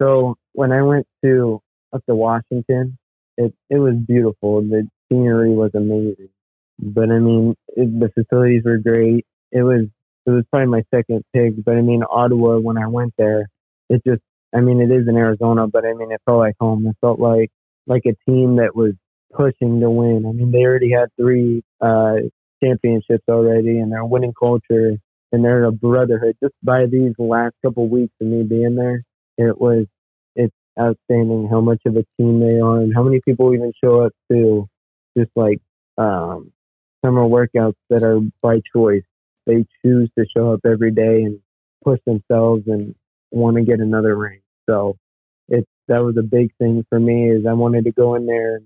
so 0.00 0.36
when 0.52 0.72
I 0.72 0.82
went 0.82 1.06
to 1.24 1.60
up 1.92 2.04
to 2.06 2.14
Washington, 2.14 2.98
it, 3.36 3.54
it 3.68 3.78
was 3.78 3.94
beautiful. 4.06 4.62
The 4.62 4.88
scenery 5.10 5.50
was 5.50 5.70
amazing 5.74 6.30
but 6.78 7.10
I 7.10 7.18
mean, 7.18 7.56
it, 7.68 8.00
the 8.00 8.10
facilities 8.10 8.62
were 8.64 8.78
great. 8.78 9.26
It 9.52 9.62
was 9.62 9.86
it 10.26 10.30
was 10.30 10.44
probably 10.50 10.68
my 10.68 10.84
second 10.92 11.24
pick, 11.32 11.64
but 11.64 11.76
I 11.76 11.82
mean, 11.82 12.02
Ottawa 12.08 12.58
when 12.58 12.78
I 12.78 12.86
went 12.86 13.14
there, 13.16 13.48
it 13.88 14.02
just 14.06 14.22
I 14.54 14.60
mean, 14.60 14.80
it 14.80 14.90
is 14.90 15.08
in 15.08 15.16
Arizona, 15.16 15.66
but 15.66 15.84
I 15.84 15.92
mean, 15.94 16.12
it 16.12 16.20
felt 16.24 16.38
like 16.38 16.56
home. 16.58 16.86
It 16.86 16.96
felt 17.00 17.20
like 17.20 17.50
like 17.86 18.02
a 18.06 18.16
team 18.30 18.56
that 18.56 18.74
was 18.74 18.92
pushing 19.32 19.80
to 19.80 19.90
win. 19.90 20.24
I 20.26 20.32
mean, 20.32 20.50
they 20.50 20.64
already 20.64 20.90
had 20.92 21.08
three 21.16 21.62
uh, 21.80 22.16
championships 22.62 23.24
already, 23.28 23.78
and 23.78 23.92
they're 23.92 24.04
winning 24.04 24.34
culture, 24.38 24.96
and 25.32 25.44
they're 25.44 25.64
a 25.64 25.72
brotherhood. 25.72 26.36
Just 26.42 26.54
by 26.62 26.86
these 26.86 27.12
last 27.18 27.54
couple 27.64 27.88
weeks 27.88 28.14
of 28.20 28.28
me 28.28 28.42
being 28.44 28.76
there, 28.76 29.02
it 29.36 29.60
was 29.60 29.86
it's 30.34 30.54
outstanding 30.78 31.48
how 31.50 31.60
much 31.60 31.80
of 31.86 31.96
a 31.96 32.04
team 32.16 32.40
they 32.40 32.58
are, 32.58 32.80
and 32.80 32.94
how 32.94 33.02
many 33.02 33.20
people 33.24 33.54
even 33.54 33.72
show 33.82 34.02
up 34.02 34.12
to 34.30 34.68
just 35.16 35.30
like 35.36 35.60
um, 35.98 36.52
summer 37.04 37.22
workouts 37.22 37.76
that 37.90 38.02
are 38.02 38.20
by 38.42 38.60
choice. 38.74 39.04
They 39.46 39.64
choose 39.84 40.10
to 40.18 40.26
show 40.36 40.52
up 40.52 40.60
every 40.64 40.90
day 40.90 41.22
and 41.22 41.38
push 41.84 42.00
themselves 42.04 42.64
and 42.66 42.94
want 43.30 43.56
to 43.56 43.62
get 43.62 43.80
another 43.80 44.16
ring. 44.16 44.40
So 44.68 44.96
it's 45.48 45.68
that 45.88 46.02
was 46.02 46.16
a 46.16 46.22
big 46.22 46.50
thing 46.58 46.84
for 46.88 46.98
me 46.98 47.30
is 47.30 47.46
I 47.46 47.52
wanted 47.52 47.84
to 47.84 47.92
go 47.92 48.14
in 48.14 48.26
there, 48.26 48.60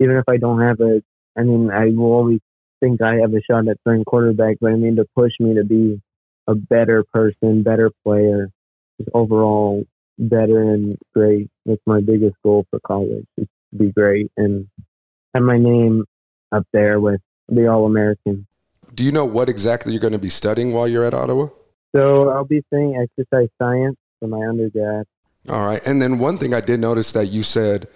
even 0.00 0.16
if 0.16 0.24
I 0.28 0.36
don't 0.36 0.60
have 0.60 0.80
a. 0.80 1.02
I 1.36 1.42
mean, 1.42 1.70
I 1.70 1.86
will 1.86 2.12
always 2.12 2.40
think 2.80 3.02
I 3.02 3.16
have 3.16 3.34
a 3.34 3.42
shot 3.42 3.68
at 3.68 3.82
playing 3.84 4.04
quarterback, 4.04 4.58
but 4.60 4.72
I 4.72 4.76
mean 4.76 4.96
to 4.96 5.06
push 5.16 5.32
me 5.40 5.54
to 5.54 5.64
be 5.64 6.00
a 6.46 6.54
better 6.54 7.04
person, 7.12 7.62
better 7.62 7.90
player, 8.04 8.50
just 8.98 9.10
overall 9.14 9.84
better 10.18 10.62
and 10.62 10.96
great. 11.14 11.50
That's 11.66 11.80
my 11.86 12.00
biggest 12.00 12.36
goal 12.44 12.66
for 12.70 12.80
college 12.80 13.26
is 13.36 13.48
to 13.72 13.78
be 13.78 13.90
great 13.90 14.30
and 14.36 14.68
have 15.34 15.42
my 15.42 15.58
name 15.58 16.04
up 16.52 16.66
there 16.72 17.00
with 17.00 17.20
the 17.48 17.66
All 17.66 17.86
American. 17.86 18.46
Do 18.94 19.02
you 19.02 19.10
know 19.10 19.24
what 19.24 19.48
exactly 19.48 19.92
you're 19.92 20.00
going 20.00 20.12
to 20.12 20.18
be 20.18 20.28
studying 20.28 20.72
while 20.72 20.86
you're 20.86 21.04
at 21.04 21.14
Ottawa? 21.14 21.48
So 21.94 22.30
I'll 22.30 22.44
be 22.44 22.62
studying 22.68 22.96
exercise 22.96 23.48
science 23.58 23.96
for 24.18 24.28
my 24.28 24.46
undergrad. 24.46 25.06
All 25.48 25.66
right. 25.66 25.80
And 25.86 26.00
then 26.00 26.18
one 26.18 26.38
thing 26.38 26.54
I 26.54 26.60
did 26.60 26.80
notice 26.80 27.12
that 27.12 27.26
you 27.26 27.42
said 27.42 27.86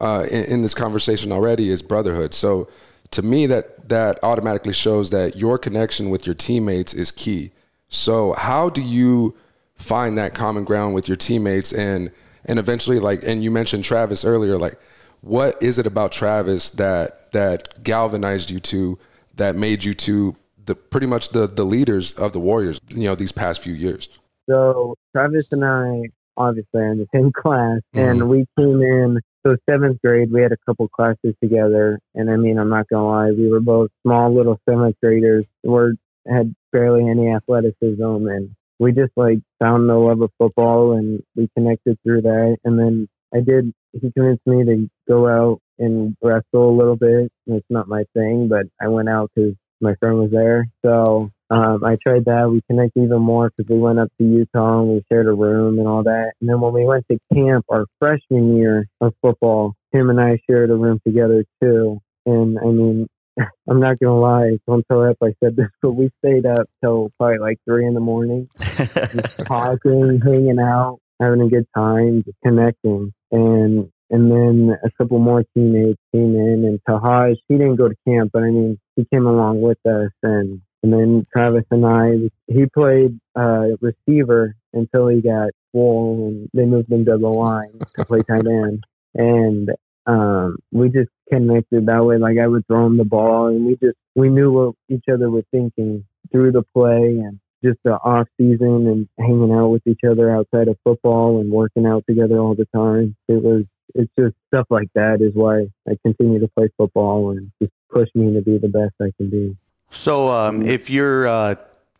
uh, 0.00 0.26
in, 0.30 0.44
in 0.44 0.62
this 0.62 0.74
conversation 0.74 1.32
already 1.32 1.70
is 1.70 1.80
brotherhood. 1.82 2.34
So 2.34 2.68
to 3.12 3.22
me, 3.22 3.46
that 3.46 3.88
that 3.88 4.22
automatically 4.22 4.72
shows 4.72 5.10
that 5.10 5.36
your 5.36 5.58
connection 5.58 6.10
with 6.10 6.26
your 6.26 6.34
teammates 6.34 6.92
is 6.92 7.10
key. 7.10 7.52
So 7.88 8.34
how 8.34 8.68
do 8.68 8.82
you 8.82 9.34
find 9.76 10.18
that 10.18 10.34
common 10.34 10.64
ground 10.64 10.94
with 10.94 11.08
your 11.08 11.16
teammates 11.16 11.72
and 11.72 12.10
and 12.44 12.58
eventually 12.58 12.98
like 12.98 13.22
and 13.24 13.42
you 13.42 13.50
mentioned 13.50 13.84
Travis 13.84 14.24
earlier 14.24 14.58
like 14.58 14.74
what 15.20 15.60
is 15.62 15.78
it 15.78 15.86
about 15.86 16.10
Travis 16.10 16.70
that 16.72 17.30
that 17.32 17.82
galvanized 17.84 18.50
you 18.50 18.58
to 18.60 18.98
that 19.36 19.54
made 19.54 19.84
you 19.84 19.94
to 19.94 20.36
the 20.68 20.76
pretty 20.76 21.06
much 21.06 21.30
the 21.30 21.46
the 21.48 21.64
leaders 21.64 22.12
of 22.12 22.32
the 22.32 22.40
Warriors, 22.40 22.80
you 22.88 23.04
know, 23.04 23.14
these 23.14 23.32
past 23.32 23.62
few 23.62 23.74
years? 23.74 24.08
So 24.48 24.94
Travis 25.14 25.48
and 25.50 25.64
I 25.64 26.02
obviously 26.36 26.80
are 26.80 26.92
in 26.92 26.98
the 26.98 27.08
same 27.12 27.32
class 27.36 27.80
and 27.94 28.20
mm-hmm. 28.20 28.28
we 28.28 28.46
came 28.56 28.80
in 28.80 29.18
so 29.44 29.56
seventh 29.68 30.00
grade 30.04 30.30
we 30.32 30.40
had 30.40 30.52
a 30.52 30.56
couple 30.66 30.86
classes 30.88 31.34
together 31.42 31.98
and 32.14 32.30
I 32.30 32.36
mean 32.36 32.58
I'm 32.58 32.68
not 32.68 32.88
gonna 32.88 33.06
lie, 33.06 33.30
we 33.32 33.50
were 33.50 33.60
both 33.60 33.90
small 34.06 34.32
little 34.32 34.60
seventh 34.68 34.94
graders. 35.02 35.44
We 35.64 35.96
had 36.28 36.54
barely 36.72 37.08
any 37.08 37.30
athleticism, 37.30 38.02
and 38.02 38.54
we 38.78 38.92
just 38.92 39.12
like 39.16 39.38
found 39.58 39.88
the 39.88 39.94
love 39.94 40.20
of 40.20 40.30
football, 40.38 40.92
and 40.92 41.22
we 41.34 41.48
connected 41.56 41.98
through 42.02 42.22
that. 42.22 42.58
And 42.64 42.78
then 42.78 43.08
I 43.34 43.40
did. 43.40 43.72
He 43.92 44.10
convinced 44.12 44.46
me 44.46 44.64
to 44.64 44.88
go 45.08 45.28
out 45.28 45.60
and 45.78 46.16
wrestle 46.22 46.70
a 46.70 46.76
little 46.76 46.96
bit. 46.96 47.30
It's 47.46 47.66
not 47.70 47.88
my 47.88 48.04
thing, 48.14 48.48
but 48.48 48.66
I 48.80 48.88
went 48.88 49.08
out 49.08 49.30
because 49.34 49.54
my 49.80 49.94
friend 49.96 50.18
was 50.18 50.30
there. 50.30 50.68
So 50.84 51.30
um, 51.50 51.84
I 51.84 51.96
tried 52.06 52.26
that. 52.26 52.50
We 52.50 52.62
connected 52.68 53.04
even 53.04 53.22
more 53.22 53.50
because 53.50 53.70
we 53.70 53.78
went 53.78 53.98
up 53.98 54.08
to 54.18 54.24
Utah 54.24 54.80
and 54.80 54.88
we 54.88 55.04
shared 55.10 55.26
a 55.26 55.32
room 55.32 55.78
and 55.78 55.88
all 55.88 56.02
that. 56.02 56.32
And 56.40 56.48
then 56.48 56.60
when 56.60 56.72
we 56.72 56.84
went 56.84 57.06
to 57.10 57.18
camp 57.32 57.64
our 57.70 57.86
freshman 57.98 58.56
year 58.56 58.86
of 59.00 59.14
football, 59.22 59.74
him 59.92 60.10
and 60.10 60.20
I 60.20 60.38
shared 60.48 60.70
a 60.70 60.76
room 60.76 61.00
together 61.06 61.44
too. 61.62 62.00
And 62.26 62.58
I 62.58 62.66
mean, 62.66 63.06
I'm 63.68 63.80
not 63.80 63.98
gonna 63.98 64.18
lie, 64.18 64.58
don't 64.66 64.84
tell 64.90 65.04
Ep 65.04 65.16
I 65.22 65.32
said 65.42 65.56
this, 65.56 65.68
but 65.80 65.92
we 65.92 66.10
stayed 66.24 66.44
up 66.44 66.66
till 66.82 67.10
probably 67.18 67.38
like 67.38 67.58
three 67.64 67.86
in 67.86 67.94
the 67.94 68.00
morning, 68.00 68.48
just 68.60 69.46
talking, 69.46 70.20
hanging 70.24 70.58
out, 70.58 70.98
having 71.20 71.40
a 71.40 71.48
good 71.48 71.66
time, 71.74 72.22
just 72.24 72.36
connecting. 72.44 73.12
And 73.30 73.90
and 74.10 74.30
then 74.30 74.76
a 74.82 74.90
couple 74.92 75.18
more 75.18 75.44
teammates 75.54 76.00
came 76.12 76.34
in, 76.34 76.64
and 76.64 76.80
Tahaj, 76.88 77.36
he 77.46 77.58
didn't 77.58 77.76
go 77.76 77.88
to 77.88 77.94
camp, 78.06 78.30
but 78.32 78.42
I 78.42 78.50
mean, 78.50 78.78
he 78.98 79.06
came 79.12 79.26
along 79.26 79.60
with 79.60 79.78
us, 79.86 80.10
and 80.24 80.60
and 80.82 80.92
then 80.92 81.26
Travis 81.34 81.64
and 81.70 81.86
I, 81.86 82.30
he 82.52 82.66
played 82.66 83.18
uh, 83.36 83.68
receiver 83.80 84.56
until 84.72 85.06
he 85.06 85.20
got 85.20 85.50
full, 85.72 86.28
and 86.28 86.48
they 86.52 86.64
moved 86.64 86.90
him 86.90 87.04
to 87.04 87.16
the 87.16 87.28
line 87.28 87.78
to 87.96 88.04
play 88.04 88.20
tight 88.22 88.46
end, 88.46 88.84
and 89.14 89.70
um, 90.06 90.56
we 90.72 90.88
just 90.88 91.10
connected 91.32 91.86
that 91.86 92.04
way. 92.04 92.18
Like 92.18 92.38
I 92.42 92.48
would 92.48 92.66
throw 92.66 92.86
him 92.86 92.96
the 92.96 93.04
ball, 93.04 93.46
and 93.46 93.64
we 93.66 93.76
just 93.76 93.96
we 94.16 94.30
knew 94.30 94.50
what 94.50 94.74
each 94.88 95.04
other 95.12 95.30
were 95.30 95.44
thinking 95.52 96.04
through 96.32 96.50
the 96.50 96.64
play, 96.74 97.20
and 97.22 97.38
just 97.64 97.78
the 97.84 97.92
off 97.92 98.26
season 98.36 98.86
and 98.88 99.08
hanging 99.18 99.52
out 99.52 99.68
with 99.68 99.86
each 99.86 100.00
other 100.08 100.34
outside 100.34 100.66
of 100.66 100.76
football 100.82 101.40
and 101.40 101.52
working 101.52 101.86
out 101.86 102.04
together 102.08 102.38
all 102.38 102.56
the 102.56 102.68
time. 102.74 103.14
It 103.28 103.42
was 103.42 103.64
it's 103.94 104.10
just 104.18 104.34
stuff 104.52 104.66
like 104.70 104.88
that 104.94 105.20
is 105.20 105.32
why 105.34 105.66
I 105.88 105.96
continue 106.04 106.38
to 106.40 106.48
play 106.48 106.68
football 106.76 107.30
and 107.30 107.50
just 107.60 107.72
push 107.90 108.08
me 108.14 108.32
to 108.34 108.42
be 108.42 108.58
the 108.58 108.68
best 108.68 108.94
I 109.00 109.10
can 109.16 109.30
be. 109.30 109.56
So, 109.90 110.28
um, 110.28 110.62
if 110.62 110.90
your 110.90 111.26
uh, 111.26 111.54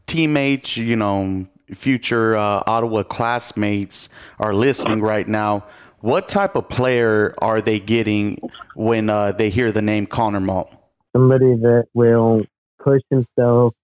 teammates, 0.07 0.77
you 0.77 0.97
know, 0.97 1.47
future 1.73 2.37
uh, 2.37 2.63
Ottawa 2.67 3.03
classmates 3.03 4.09
are 4.39 4.55
listening 4.55 5.01
right 5.01 5.27
now, 5.27 5.65
what 6.01 6.29
type 6.29 6.55
of 6.55 6.69
player 6.69 7.35
are 7.39 7.61
they 7.61 7.81
getting 7.81 8.39
when 8.75 9.11
uh, 9.11 9.33
they 9.33 9.51
hear 9.51 9.73
the 9.73 9.83
name 9.83 10.07
Connor 10.07 10.41
Mault? 10.41 10.75
Somebody 11.17 11.55
that 11.57 11.87
will 11.95 12.43
push 12.79 13.03
himself 13.11 13.75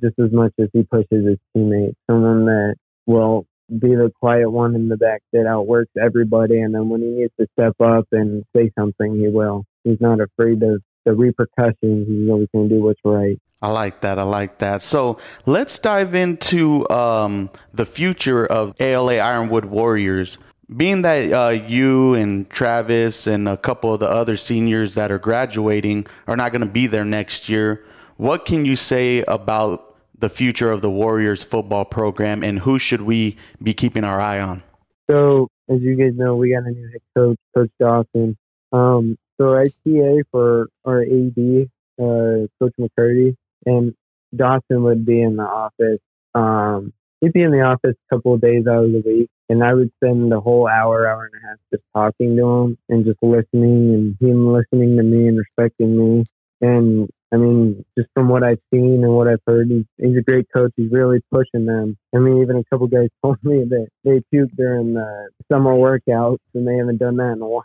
just 0.00 0.18
as 0.18 0.32
much 0.32 0.52
as 0.58 0.68
he 0.72 0.82
pushes 0.82 1.26
his 1.26 1.38
teammates. 1.54 1.96
Someone 2.10 2.46
that 2.46 2.74
will 3.06 3.46
be 3.78 3.94
the 3.94 4.10
quiet 4.20 4.50
one 4.50 4.74
in 4.74 4.88
the 4.88 4.96
back 4.96 5.22
that 5.32 5.46
outworks 5.46 5.92
everybody. 6.02 6.60
And 6.60 6.74
then 6.74 6.88
when 6.88 7.00
he 7.00 7.08
needs 7.08 7.32
to 7.38 7.46
step 7.52 7.74
up 7.80 8.06
and 8.12 8.44
say 8.56 8.70
something, 8.78 9.14
he 9.14 9.28
will. 9.28 9.64
He's 9.84 10.00
not 10.00 10.20
afraid 10.20 10.62
of 10.62 10.82
the 11.04 11.14
repercussions. 11.14 12.08
He's 12.08 12.30
always 12.30 12.48
going 12.52 12.68
to 12.68 12.74
do 12.74 12.82
what's 12.82 13.00
right. 13.04 13.38
I 13.62 13.68
like 13.68 14.00
that. 14.00 14.18
I 14.18 14.22
like 14.22 14.58
that. 14.58 14.82
So 14.82 15.18
let's 15.44 15.78
dive 15.78 16.14
into 16.14 16.88
um, 16.88 17.50
the 17.74 17.84
future 17.84 18.46
of 18.46 18.74
ALA 18.80 19.18
Ironwood 19.18 19.66
Warriors. 19.66 20.38
Being 20.74 21.02
that 21.02 21.32
uh, 21.32 21.48
you 21.48 22.14
and 22.14 22.48
Travis 22.48 23.26
and 23.26 23.48
a 23.48 23.56
couple 23.56 23.92
of 23.92 24.00
the 24.00 24.08
other 24.08 24.36
seniors 24.36 24.94
that 24.94 25.10
are 25.10 25.18
graduating 25.18 26.06
are 26.26 26.36
not 26.36 26.52
going 26.52 26.64
to 26.64 26.70
be 26.70 26.86
there 26.86 27.04
next 27.04 27.48
year, 27.48 27.84
what 28.16 28.44
can 28.44 28.64
you 28.64 28.76
say 28.76 29.24
about 29.26 29.89
the 30.20 30.28
future 30.28 30.70
of 30.70 30.82
the 30.82 30.90
Warriors 30.90 31.42
football 31.42 31.84
program, 31.84 32.42
and 32.42 32.60
who 32.60 32.78
should 32.78 33.02
we 33.02 33.36
be 33.62 33.74
keeping 33.74 34.04
our 34.04 34.20
eye 34.20 34.40
on? 34.40 34.62
So, 35.10 35.48
as 35.68 35.80
you 35.80 35.96
guys 35.96 36.12
know, 36.14 36.36
we 36.36 36.52
got 36.52 36.64
a 36.64 36.70
new 36.70 36.88
head 36.88 37.00
coach, 37.16 37.38
Coach 37.56 37.70
Dawson. 37.80 38.36
Um, 38.72 39.18
so, 39.40 39.52
our 39.54 39.64
TA 39.64 40.22
for 40.30 40.68
our 40.84 41.02
AD, 41.02 41.68
uh, 41.98 42.46
Coach 42.60 42.74
McCurdy, 42.78 43.34
and 43.66 43.94
Dawson 44.34 44.82
would 44.84 45.04
be 45.04 45.20
in 45.20 45.36
the 45.36 45.44
office. 45.44 46.00
Um, 46.34 46.92
he'd 47.20 47.32
be 47.32 47.42
in 47.42 47.50
the 47.50 47.62
office 47.62 47.96
a 48.10 48.14
couple 48.14 48.34
of 48.34 48.40
days 48.40 48.66
out 48.66 48.84
of 48.84 48.92
the 48.92 49.02
week, 49.04 49.30
and 49.48 49.64
I 49.64 49.74
would 49.74 49.90
spend 49.96 50.30
the 50.30 50.40
whole 50.40 50.68
hour, 50.68 51.08
hour 51.08 51.24
and 51.32 51.42
a 51.42 51.48
half 51.48 51.58
just 51.72 51.82
talking 51.94 52.36
to 52.36 52.46
him 52.46 52.78
and 52.88 53.04
just 53.04 53.18
listening, 53.22 53.92
and 53.92 54.16
him 54.20 54.52
listening 54.52 54.96
to 54.96 55.02
me 55.02 55.26
and 55.26 55.38
respecting 55.38 55.96
me. 55.96 56.24
And 56.60 57.08
I 57.32 57.36
mean, 57.36 57.84
just 57.96 58.08
from 58.14 58.28
what 58.28 58.42
I've 58.42 58.58
seen 58.72 59.04
and 59.04 59.14
what 59.14 59.28
I've 59.28 59.42
heard, 59.46 59.68
he's, 59.68 59.84
he's 59.98 60.16
a 60.16 60.22
great 60.22 60.46
coach. 60.54 60.72
He's 60.76 60.90
really 60.90 61.20
pushing 61.32 61.66
them. 61.66 61.96
I 62.14 62.18
mean, 62.18 62.42
even 62.42 62.56
a 62.56 62.64
couple 62.64 62.88
guys 62.88 63.08
told 63.22 63.38
me 63.42 63.64
that 63.68 63.88
they 64.04 64.22
puked 64.34 64.56
during 64.56 64.94
the 64.94 65.28
summer 65.50 65.72
workouts, 65.72 66.38
and 66.54 66.66
they 66.66 66.76
haven't 66.76 66.98
done 66.98 67.16
that 67.16 67.32
in 67.32 67.42
a 67.42 67.46
while. 67.46 67.62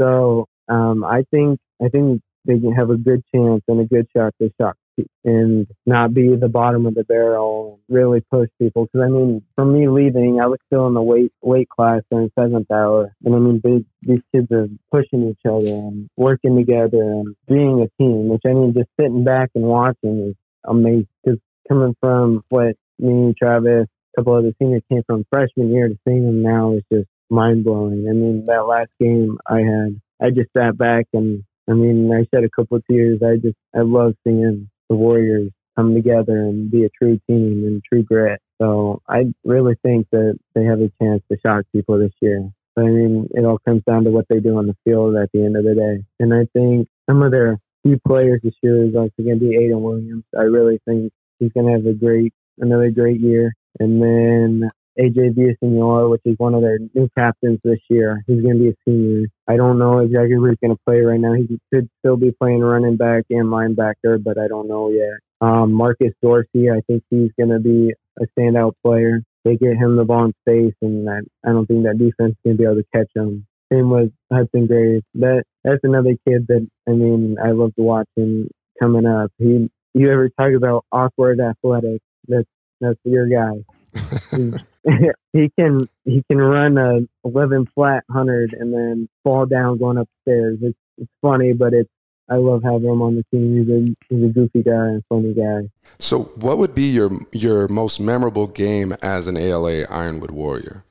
so 0.00 0.48
um, 0.68 1.04
I 1.04 1.24
think 1.30 1.60
I 1.82 1.88
think 1.88 2.22
they 2.44 2.58
can 2.58 2.72
have 2.72 2.90
a 2.90 2.96
good 2.96 3.22
chance 3.34 3.62
and 3.68 3.80
a 3.80 3.84
good 3.84 4.06
shot 4.14 4.34
to 4.40 4.50
shock 4.60 4.76
and 5.24 5.66
not 5.86 6.14
be 6.14 6.34
the 6.36 6.48
bottom 6.48 6.86
of 6.86 6.94
the 6.94 7.04
barrel 7.04 7.80
really 7.88 8.20
push 8.20 8.48
people. 8.60 8.86
Because 8.86 9.06
I 9.06 9.10
mean, 9.10 9.42
for 9.54 9.64
me 9.64 9.88
leaving, 9.88 10.40
I 10.40 10.46
was 10.46 10.58
still 10.66 10.86
in 10.86 10.94
the 10.94 11.02
weight 11.02 11.32
weight 11.42 11.68
class 11.68 12.02
in 12.10 12.30
seventh 12.38 12.70
hour, 12.70 13.14
and 13.24 13.34
I 13.34 13.38
mean, 13.38 13.60
they, 13.62 13.84
these 14.02 14.22
kids 14.34 14.50
are 14.52 14.68
pushing 14.90 15.28
each 15.28 15.44
other 15.46 15.72
and 15.72 16.08
working 16.16 16.56
together 16.56 17.02
and 17.02 17.34
being 17.46 17.80
a 17.80 18.02
team. 18.02 18.28
Which 18.28 18.42
I 18.46 18.52
mean, 18.52 18.74
just 18.74 18.90
sitting 19.00 19.24
back 19.24 19.50
and 19.54 19.64
watching 19.64 20.28
is 20.30 20.36
amazing. 20.64 21.08
Because 21.24 21.40
coming 21.68 21.96
from 22.00 22.44
what 22.48 22.76
me, 22.98 23.34
Travis, 23.38 23.86
a 23.86 24.20
couple 24.20 24.34
other 24.34 24.52
seniors 24.60 24.82
came 24.90 25.02
from 25.06 25.24
freshman 25.32 25.72
year 25.72 25.88
to 25.88 25.98
seeing 26.06 26.24
them 26.24 26.42
now 26.42 26.72
is 26.74 26.82
just 26.92 27.08
mind 27.30 27.64
blowing. 27.64 28.06
I 28.08 28.12
mean, 28.12 28.44
that 28.46 28.66
last 28.66 28.90
game 29.00 29.38
I 29.48 29.60
had, 29.60 30.00
I 30.20 30.30
just 30.30 30.50
sat 30.56 30.76
back 30.76 31.06
and 31.12 31.42
I 31.68 31.72
mean, 31.72 32.12
I 32.12 32.26
shed 32.34 32.44
a 32.44 32.50
couple 32.50 32.76
of 32.76 32.86
tears. 32.86 33.20
I 33.22 33.36
just, 33.36 33.56
I 33.74 33.80
love 33.80 34.14
seeing 34.24 34.68
the 34.94 34.98
Warriors 34.98 35.50
come 35.76 35.92
together 35.92 36.38
and 36.38 36.70
be 36.70 36.84
a 36.84 36.88
true 36.88 37.18
team 37.28 37.64
and 37.66 37.82
true 37.82 38.04
grit. 38.04 38.40
So 38.62 39.02
I 39.08 39.34
really 39.44 39.74
think 39.82 40.06
that 40.12 40.38
they 40.54 40.64
have 40.64 40.80
a 40.80 40.90
chance 41.02 41.22
to 41.30 41.38
shock 41.44 41.64
people 41.74 41.98
this 41.98 42.12
year. 42.20 42.48
But 42.76 42.84
I 42.84 42.88
mean, 42.88 43.28
it 43.32 43.44
all 43.44 43.58
comes 43.58 43.82
down 43.84 44.04
to 44.04 44.10
what 44.10 44.26
they 44.28 44.38
do 44.38 44.56
on 44.58 44.66
the 44.66 44.76
field 44.84 45.16
at 45.16 45.30
the 45.32 45.44
end 45.44 45.56
of 45.56 45.64
the 45.64 45.74
day. 45.74 46.04
And 46.20 46.32
I 46.32 46.46
think 46.52 46.88
some 47.10 47.22
of 47.22 47.32
their 47.32 47.58
key 47.84 47.96
players 48.06 48.40
this 48.44 48.54
year 48.62 48.84
is 48.84 48.94
also 48.94 49.12
going 49.18 49.40
to 49.40 49.44
be 49.44 49.56
Aiden 49.56 49.80
Williams. 49.80 50.24
I 50.36 50.42
really 50.42 50.80
think 50.86 51.12
he's 51.40 51.52
going 51.52 51.66
to 51.66 51.72
have 51.72 51.86
a 51.86 51.94
great, 51.94 52.32
another 52.58 52.90
great 52.90 53.20
year. 53.20 53.52
And 53.80 54.00
then 54.00 54.70
AJ 54.98 55.34
Villasenor, 55.34 56.10
which 56.10 56.22
is 56.24 56.36
one 56.38 56.54
of 56.54 56.62
their 56.62 56.78
new 56.94 57.08
captains 57.16 57.60
this 57.64 57.80
year. 57.88 58.22
He's 58.26 58.42
going 58.42 58.58
to 58.58 58.62
be 58.62 58.70
a 58.70 58.74
senior. 58.84 59.26
I 59.48 59.56
don't 59.56 59.78
know 59.78 59.98
exactly 59.98 60.38
where 60.38 60.50
he's 60.50 60.60
going 60.60 60.76
to 60.76 60.82
play 60.86 61.00
right 61.00 61.20
now. 61.20 61.34
He 61.34 61.58
could 61.72 61.88
still 61.98 62.16
be 62.16 62.32
playing 62.32 62.60
running 62.60 62.96
back 62.96 63.24
and 63.30 63.46
linebacker, 63.46 64.22
but 64.22 64.38
I 64.38 64.48
don't 64.48 64.68
know 64.68 64.90
yet. 64.90 65.18
Um, 65.40 65.72
Marcus 65.72 66.12
Dorsey, 66.22 66.70
I 66.70 66.80
think 66.86 67.02
he's 67.10 67.30
going 67.38 67.50
to 67.50 67.58
be 67.58 67.92
a 68.20 68.26
standout 68.38 68.74
player. 68.84 69.22
They 69.44 69.56
get 69.56 69.76
him 69.76 69.96
the 69.96 70.04
ball 70.04 70.26
in 70.26 70.34
space, 70.46 70.74
and 70.80 71.08
I, 71.08 71.18
I 71.46 71.52
don't 71.52 71.66
think 71.66 71.84
that 71.84 71.98
defense 71.98 72.36
to 72.46 72.54
be 72.54 72.64
able 72.64 72.76
to 72.76 72.84
catch 72.94 73.10
him. 73.14 73.46
Same 73.72 73.90
with 73.90 74.12
Hudson 74.32 74.66
Graves. 74.66 75.04
That 75.14 75.44
that's 75.64 75.80
another 75.82 76.16
kid 76.26 76.46
that 76.48 76.66
I 76.86 76.92
mean 76.92 77.36
I 77.42 77.50
love 77.50 77.74
to 77.76 77.82
watch 77.82 78.08
him 78.16 78.48
coming 78.80 79.06
up. 79.06 79.32
He 79.38 79.68
you 79.94 80.10
ever 80.10 80.28
talk 80.28 80.52
about 80.56 80.84
awkward 80.92 81.40
athletics? 81.40 82.04
That's 82.28 82.48
that's 82.84 83.00
your 83.04 83.28
guy. 83.28 84.58
he 85.32 85.50
can 85.58 85.88
he 86.04 86.22
can 86.30 86.38
run 86.38 86.76
a 86.78 87.00
11 87.24 87.66
flat 87.74 88.04
hundred 88.10 88.52
and 88.52 88.72
then 88.72 89.08
fall 89.22 89.46
down 89.46 89.78
going 89.78 89.98
upstairs. 89.98 90.58
It's 90.62 90.78
it's 90.98 91.10
funny, 91.22 91.52
but 91.52 91.72
it's 91.72 91.90
I 92.28 92.36
love 92.36 92.62
having 92.62 92.88
him 92.88 93.02
on 93.02 93.16
the 93.16 93.24
team. 93.30 93.58
He's 93.58 93.68
a 93.68 93.96
he's 94.08 94.30
a 94.30 94.32
goofy 94.32 94.62
guy 94.62 94.88
and 94.88 95.02
funny 95.08 95.34
guy. 95.34 95.70
So, 95.98 96.24
what 96.36 96.58
would 96.58 96.74
be 96.74 96.84
your 96.90 97.10
your 97.32 97.68
most 97.68 98.00
memorable 98.00 98.46
game 98.46 98.94
as 99.02 99.26
an 99.26 99.36
ALA 99.36 99.84
Ironwood 99.84 100.30
Warrior? 100.30 100.84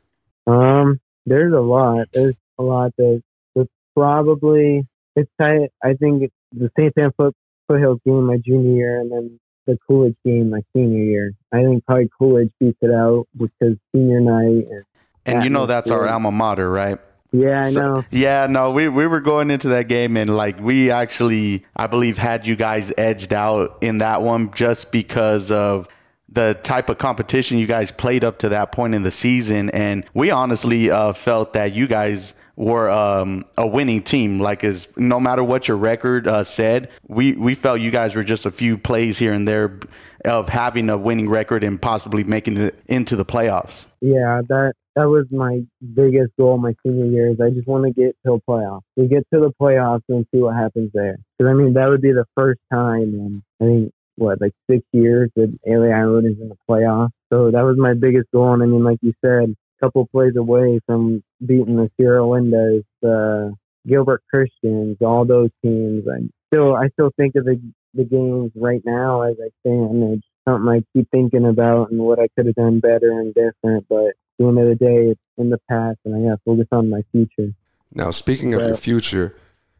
Um, 0.45 0.99
there's 1.25 1.53
a 1.53 1.59
lot. 1.59 2.07
There's 2.13 2.35
a 2.59 2.63
lot 2.63 2.93
that 2.97 3.23
that's 3.55 3.69
probably 3.95 4.87
it's 5.15 5.29
tight. 5.39 5.71
I 5.83 5.93
think 5.93 6.31
the 6.51 6.69
Santan 6.77 7.15
Foot 7.15 7.35
Foothills 7.67 7.99
game 8.05 8.25
my 8.25 8.37
junior 8.37 8.75
year, 8.75 8.99
and 8.99 9.11
then 9.11 9.39
the 9.65 9.77
Coolidge 9.87 10.15
game 10.25 10.49
my 10.49 10.61
senior 10.73 11.03
year. 11.03 11.33
I 11.51 11.63
think 11.63 11.85
probably 11.85 12.09
Coolidge 12.17 12.51
beats 12.59 12.77
it 12.81 12.91
out 12.91 13.27
because 13.37 13.77
senior 13.93 14.19
night. 14.19 14.67
And, 14.69 14.85
and 15.25 15.43
you 15.43 15.49
know 15.49 15.65
that's 15.65 15.91
our 15.91 16.07
alma 16.07 16.31
mater, 16.31 16.69
right? 16.69 16.99
Yeah, 17.31 17.61
I 17.65 17.69
so, 17.69 17.81
know. 17.81 18.05
Yeah, 18.11 18.45
no, 18.47 18.71
we, 18.71 18.87
we 18.89 19.07
were 19.07 19.19
going 19.19 19.49
into 19.49 19.69
that 19.69 19.87
game 19.87 20.17
and 20.17 20.35
like 20.35 20.59
we 20.59 20.91
actually, 20.91 21.65
I 21.75 21.87
believe, 21.87 22.19
had 22.19 22.45
you 22.45 22.55
guys 22.55 22.93
edged 22.95 23.33
out 23.33 23.79
in 23.81 23.97
that 23.97 24.21
one 24.21 24.53
just 24.53 24.91
because 24.91 25.49
of 25.49 25.87
the 26.29 26.57
type 26.61 26.89
of 26.89 26.99
competition 26.99 27.57
you 27.57 27.67
guys 27.67 27.91
played 27.91 28.23
up 28.23 28.39
to 28.39 28.49
that 28.49 28.71
point 28.71 28.93
in 28.93 29.03
the 29.03 29.11
season. 29.11 29.71
And 29.71 30.05
we 30.13 30.29
honestly 30.29 30.91
uh, 30.91 31.13
felt 31.13 31.53
that 31.53 31.73
you 31.73 31.87
guys 31.87 32.35
were 32.55 32.89
um, 32.89 33.45
a 33.57 33.67
winning 33.67 34.01
team. 34.03 34.39
Like, 34.39 34.63
as 34.63 34.87
no 34.97 35.19
matter 35.19 35.43
what 35.43 35.67
your 35.67 35.77
record 35.77 36.27
uh, 36.27 36.43
said, 36.43 36.89
we 37.07 37.33
we 37.33 37.55
felt 37.55 37.79
you 37.79 37.91
guys 37.91 38.15
were 38.15 38.23
just 38.23 38.45
a 38.45 38.51
few 38.51 38.77
plays 38.77 39.17
here 39.17 39.33
and 39.33 39.47
there 39.47 39.79
of 40.25 40.49
having 40.49 40.89
a 40.89 40.97
winning 40.97 41.29
record 41.29 41.63
and 41.63 41.81
possibly 41.81 42.23
making 42.23 42.57
it 42.57 42.79
into 42.87 43.15
the 43.15 43.25
playoffs. 43.25 43.85
Yeah, 44.01 44.41
that 44.47 44.73
that 44.95 45.05
was 45.05 45.25
my 45.31 45.61
biggest 45.93 46.31
goal 46.37 46.57
my 46.57 46.75
senior 46.85 47.05
year. 47.05 47.31
Is 47.31 47.41
I 47.41 47.49
just 47.49 47.67
want 47.67 47.85
to 47.85 47.91
get 47.91 48.15
to 48.25 48.33
a 48.33 48.41
playoff. 48.41 48.81
We 48.95 49.07
get 49.07 49.27
to 49.33 49.39
the 49.39 49.51
playoffs 49.59 50.03
and 50.09 50.25
see 50.33 50.41
what 50.41 50.55
happens 50.55 50.91
there. 50.93 51.17
Because 51.37 51.51
I 51.51 51.53
mean, 51.53 51.73
that 51.73 51.89
would 51.89 52.01
be 52.01 52.11
the 52.11 52.25
first 52.37 52.59
time 52.71 53.13
in 53.13 53.43
I 53.61 53.65
think 53.65 53.93
what 54.15 54.39
like 54.39 54.53
six 54.69 54.83
years 54.91 55.31
that 55.35 55.57
LA 55.65 55.87
Ironwood 55.87 56.25
is 56.25 56.39
in 56.39 56.49
the 56.49 56.57
playoffs. 56.69 57.11
So 57.31 57.51
that 57.51 57.63
was 57.63 57.77
my 57.77 57.93
biggest 57.93 58.29
goal. 58.31 58.53
And 58.53 58.61
I 58.61 58.67
mean, 58.67 58.83
like 58.83 58.99
you 59.01 59.13
said, 59.23 59.55
couple 59.81 60.07
plays 60.07 60.35
away 60.35 60.79
from 60.85 61.23
beating 61.45 61.75
the 61.75 61.89
Sierra 61.97 62.21
Lindas, 62.21 62.83
the 63.01 63.55
Gilbert 63.87 64.23
Christians, 64.29 64.97
all 65.01 65.25
those 65.25 65.49
teams. 65.61 66.05
And 66.07 66.31
still, 66.53 66.75
I 66.75 66.89
still 66.89 67.11
think 67.17 67.35
of 67.35 67.45
the 67.45 67.59
the 67.93 68.03
games 68.03 68.51
right 68.55 68.81
now 68.85 69.21
as 69.21 69.35
I 69.39 69.49
stand. 69.61 70.03
It's 70.13 70.27
something 70.47 70.69
I 70.69 70.83
keep 70.93 71.09
thinking 71.11 71.45
about 71.45 71.91
and 71.91 71.99
what 71.99 72.19
I 72.19 72.27
could 72.35 72.47
have 72.47 72.55
done 72.55 72.79
better 72.79 73.19
and 73.19 73.33
different. 73.33 73.85
But 73.87 74.07
at 74.07 74.15
the 74.39 74.47
end 74.47 74.59
of 74.59 74.67
the 74.67 74.75
day, 74.75 75.11
it's 75.11 75.21
in 75.37 75.49
the 75.49 75.59
past, 75.69 75.99
and 76.05 76.15
I 76.15 76.29
got 76.29 76.35
to 76.35 76.41
focus 76.45 76.67
on 76.71 76.89
my 76.89 77.03
future. 77.11 77.53
Now, 77.93 78.11
speaking 78.11 78.53
of 78.53 78.61
your 78.61 78.75
future, 78.75 79.35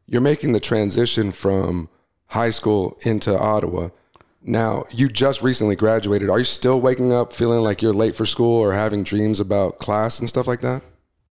you're 0.06 0.22
making 0.22 0.54
the 0.54 0.60
transition 0.60 1.32
from 1.32 1.90
high 2.28 2.52
school 2.52 2.98
into 3.02 3.38
Ottawa. 3.38 3.90
Now, 4.46 4.84
you 4.92 5.08
just 5.08 5.42
recently 5.42 5.76
graduated. 5.76 6.30
Are 6.30 6.40
you 6.40 6.46
still 6.46 6.82
waking 6.82 7.14
up 7.14 7.34
feeling 7.34 7.64
like 7.64 7.82
you're 7.82 7.94
late 7.94 8.16
for 8.16 8.26
school 8.26 8.60
or 8.60 8.74
having 8.74 9.04
dreams 9.04 9.40
about 9.40 9.80
class 9.80 10.20
and 10.20 10.28
stuff 10.28 10.48
like 10.48 10.62
that? 10.62 10.82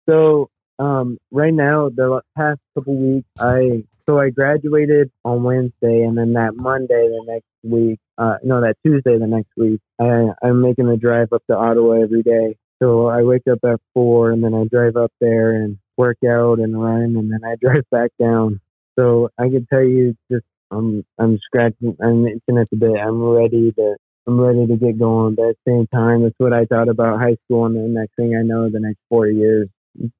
So, 0.09 0.51
um, 0.79 1.19
right 1.31 1.53
now, 1.53 1.89
the 1.89 2.21
past 2.37 2.61
couple 2.75 2.97
weeks, 2.97 3.29
I 3.41 3.85
so 4.07 4.19
I 4.19 4.31
graduated 4.31 5.11
on 5.25 5.43
Wednesday, 5.43 6.03
and 6.03 6.17
then 6.17 6.33
that 6.33 6.55
Monday 6.57 7.09
the 7.09 7.25
next 7.27 7.47
week, 7.63 7.99
uh, 8.17 8.37
no, 8.43 8.63
that 8.63 8.77
Tuesday 8.83 9.19
the 9.19 9.27
next 9.27 9.51
week, 9.55 9.81
I, 10.01 10.29
I'm 10.43 10.63
making 10.63 10.87
the 10.87 10.97
drive 10.97 11.33
up 11.33 11.43
to 11.51 11.57
Ottawa 11.57 12.03
every 12.03 12.23
day. 12.23 12.57
So 12.83 13.09
I 13.09 13.23
wake 13.23 13.47
up 13.51 13.59
at 13.65 13.81
four, 13.93 14.31
and 14.31 14.43
then 14.43 14.55
I 14.55 14.65
drive 14.65 14.97
up 14.97 15.13
there 15.21 15.53
and 15.53 15.77
work 15.99 16.17
out 16.27 16.59
and 16.59 16.81
run, 16.81 17.17
and 17.17 17.31
then 17.31 17.41
I 17.45 17.57
drive 17.61 17.85
back 17.91 18.13
down. 18.19 18.61
So 18.99 19.31
I 19.39 19.49
can 19.51 19.67
tell 19.67 19.85
you, 19.85 20.17
just 20.31 20.47
I'm 20.71 21.05
I'm 21.19 21.39
scratching, 21.39 21.97
I'm 22.03 22.27
itching 22.27 22.59
at 22.59 22.71
the 22.71 22.77
bit. 22.77 22.97
I'm 22.97 23.23
ready 23.23 23.73
to 23.73 23.97
I'm 24.27 24.41
ready 24.41 24.67
to 24.67 24.77
get 24.77 24.99
going. 24.99 25.35
But 25.35 25.51
at 25.51 25.57
the 25.65 25.73
same 25.73 25.87
time, 25.87 26.23
that's 26.23 26.35
what 26.39 26.53
I 26.53 26.67
thought 26.67 26.89
about 26.89 27.21
high 27.21 27.37
school, 27.45 27.67
and 27.67 27.77
the 27.77 27.89
next 27.89 28.15
thing 28.17 28.37
I 28.37 28.43
know, 28.43 28.69
the 28.71 28.81
next 28.81 28.99
four 29.09 29.27
years 29.27 29.69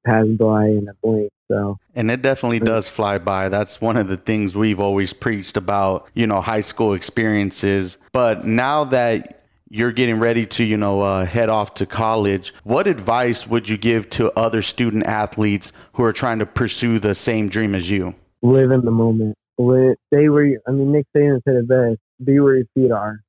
pass 0.05 0.25
by 0.37 0.65
in 0.65 0.87
a 0.89 0.93
blink. 1.01 1.31
So, 1.51 1.77
and 1.95 2.11
it 2.11 2.21
definitely 2.21 2.59
does 2.59 2.89
fly 2.89 3.17
by. 3.17 3.49
That's 3.49 3.81
one 3.81 3.97
of 3.97 4.07
the 4.07 4.17
things 4.17 4.55
we've 4.55 4.79
always 4.79 5.13
preached 5.13 5.57
about, 5.57 6.07
you 6.13 6.27
know, 6.27 6.41
high 6.41 6.61
school 6.61 6.93
experiences. 6.93 7.97
But 8.11 8.45
now 8.45 8.83
that 8.85 9.43
you're 9.69 9.91
getting 9.91 10.19
ready 10.19 10.45
to, 10.45 10.63
you 10.63 10.77
know, 10.77 11.01
uh, 11.01 11.25
head 11.25 11.49
off 11.49 11.75
to 11.75 11.85
college, 11.85 12.53
what 12.63 12.87
advice 12.87 13.47
would 13.47 13.69
you 13.69 13.77
give 13.77 14.09
to 14.11 14.31
other 14.37 14.61
student 14.61 15.05
athletes 15.05 15.71
who 15.93 16.03
are 16.03 16.13
trying 16.13 16.39
to 16.39 16.45
pursue 16.45 16.99
the 16.99 17.15
same 17.15 17.49
dream 17.49 17.73
as 17.75 17.89
you? 17.89 18.15
Live 18.41 18.71
in 18.71 18.85
the 18.85 18.91
moment. 18.91 19.35
Stay 19.59 20.29
where 20.29 20.45
you, 20.45 20.61
I 20.67 20.71
mean, 20.71 20.91
Nick 20.93 21.05
Saban 21.15 21.41
said 21.43 21.55
it 21.55 21.67
best 21.67 21.99
be 22.23 22.39
where 22.39 22.57
your 22.57 22.65
feet 22.73 22.91
are. 22.91 23.19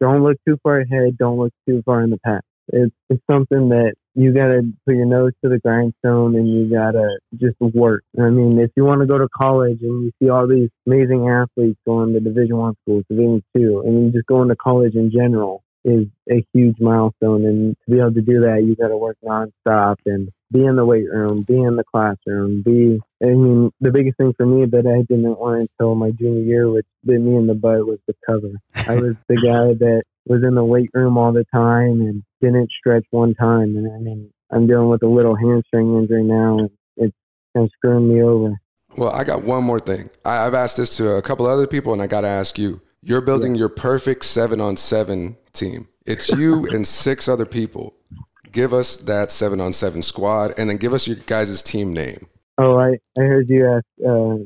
Don't 0.00 0.22
look 0.22 0.36
too 0.46 0.58
far 0.62 0.80
ahead. 0.80 1.16
Don't 1.18 1.38
look 1.38 1.52
too 1.68 1.82
far 1.84 2.02
in 2.02 2.10
the 2.10 2.18
past. 2.18 2.44
It's, 2.68 2.94
it's 3.08 3.22
something 3.30 3.68
that 3.68 3.94
you 4.14 4.32
gotta 4.32 4.62
put 4.86 4.96
your 4.96 5.06
nose 5.06 5.32
to 5.44 5.48
the 5.48 5.58
grindstone 5.58 6.34
and 6.34 6.48
you 6.48 6.68
gotta 6.68 7.18
just 7.36 7.56
work. 7.60 8.02
I 8.18 8.30
mean, 8.30 8.58
if 8.58 8.70
you 8.76 8.84
want 8.84 9.00
to 9.02 9.06
go 9.06 9.18
to 9.18 9.28
college 9.28 9.78
and 9.82 10.04
you 10.04 10.12
see 10.20 10.30
all 10.30 10.48
these 10.48 10.68
amazing 10.86 11.28
athletes 11.28 11.78
going 11.86 12.12
to 12.12 12.20
Division 12.20 12.56
One 12.56 12.74
schools, 12.82 13.04
Division 13.08 13.42
Two, 13.56 13.82
and 13.84 14.06
you 14.06 14.12
just 14.12 14.26
going 14.26 14.48
to 14.48 14.56
college 14.56 14.94
in 14.94 15.12
general 15.12 15.62
is 15.86 16.06
a 16.30 16.44
huge 16.52 16.76
milestone. 16.80 17.46
And 17.46 17.76
to 17.84 17.90
be 17.90 17.98
able 17.98 18.12
to 18.12 18.20
do 18.20 18.40
that, 18.40 18.64
you 18.66 18.74
got 18.74 18.88
to 18.88 18.96
work 18.96 19.16
nonstop 19.24 19.96
and 20.04 20.30
be 20.52 20.64
in 20.64 20.74
the 20.74 20.84
weight 20.84 21.08
room, 21.08 21.42
be 21.42 21.58
in 21.58 21.76
the 21.76 21.84
classroom, 21.84 22.62
be. 22.62 23.00
I 23.22 23.26
mean, 23.26 23.70
the 23.80 23.92
biggest 23.92 24.18
thing 24.18 24.34
for 24.36 24.44
me 24.44 24.66
that 24.66 24.86
I 24.86 25.02
didn't 25.02 25.40
learn 25.40 25.62
until 25.62 25.94
my 25.94 26.10
junior 26.10 26.42
year, 26.42 26.70
which 26.70 26.86
bit 27.04 27.20
me 27.20 27.36
in 27.36 27.46
the 27.46 27.54
butt, 27.54 27.86
was 27.86 27.98
the 28.06 28.14
cover. 28.26 28.52
I 28.74 29.00
was 29.00 29.16
the 29.28 29.36
guy 29.36 29.74
that 29.78 30.02
was 30.26 30.42
in 30.42 30.54
the 30.54 30.64
weight 30.64 30.90
room 30.92 31.16
all 31.16 31.32
the 31.32 31.46
time 31.54 32.00
and 32.00 32.22
didn't 32.40 32.70
stretch 32.78 33.04
one 33.10 33.34
time. 33.34 33.76
And 33.76 33.92
I 33.92 33.98
mean, 33.98 34.32
I'm 34.50 34.66
dealing 34.66 34.88
with 34.88 35.02
a 35.02 35.08
little 35.08 35.36
hamstring 35.36 35.96
injury 35.96 36.24
now, 36.24 36.58
and 36.58 36.70
it's 36.96 37.16
kind 37.54 37.64
of 37.64 37.70
screwing 37.76 38.12
me 38.12 38.22
over. 38.22 38.54
Well, 38.96 39.12
I 39.12 39.24
got 39.24 39.42
one 39.42 39.64
more 39.64 39.80
thing. 39.80 40.10
I, 40.24 40.34
have 40.44 40.54
asked 40.54 40.76
this 40.76 40.96
to 40.96 41.12
a 41.12 41.22
couple 41.22 41.46
other 41.46 41.66
people, 41.66 41.92
and 41.92 42.02
I 42.02 42.06
got 42.06 42.22
to 42.22 42.28
ask 42.28 42.58
you. 42.58 42.80
You're 43.06 43.20
building 43.20 43.54
yeah. 43.54 43.60
your 43.60 43.68
perfect 43.68 44.24
seven 44.24 44.60
on 44.60 44.76
seven 44.76 45.36
team. 45.52 45.86
It's 46.04 46.28
you 46.28 46.66
and 46.72 46.86
six 46.86 47.28
other 47.28 47.46
people. 47.46 47.94
Give 48.50 48.74
us 48.74 48.96
that 48.96 49.30
seven 49.30 49.60
on 49.60 49.72
seven 49.72 50.02
squad, 50.02 50.54
and 50.58 50.68
then 50.68 50.76
give 50.76 50.92
us 50.92 51.06
your 51.06 51.16
guys' 51.26 51.62
team 51.62 51.92
name. 51.92 52.26
Oh, 52.58 52.76
I, 52.76 52.98
I 53.16 53.20
heard 53.20 53.48
you 53.48 53.68
ask 53.68 53.84
uh, 54.04 54.38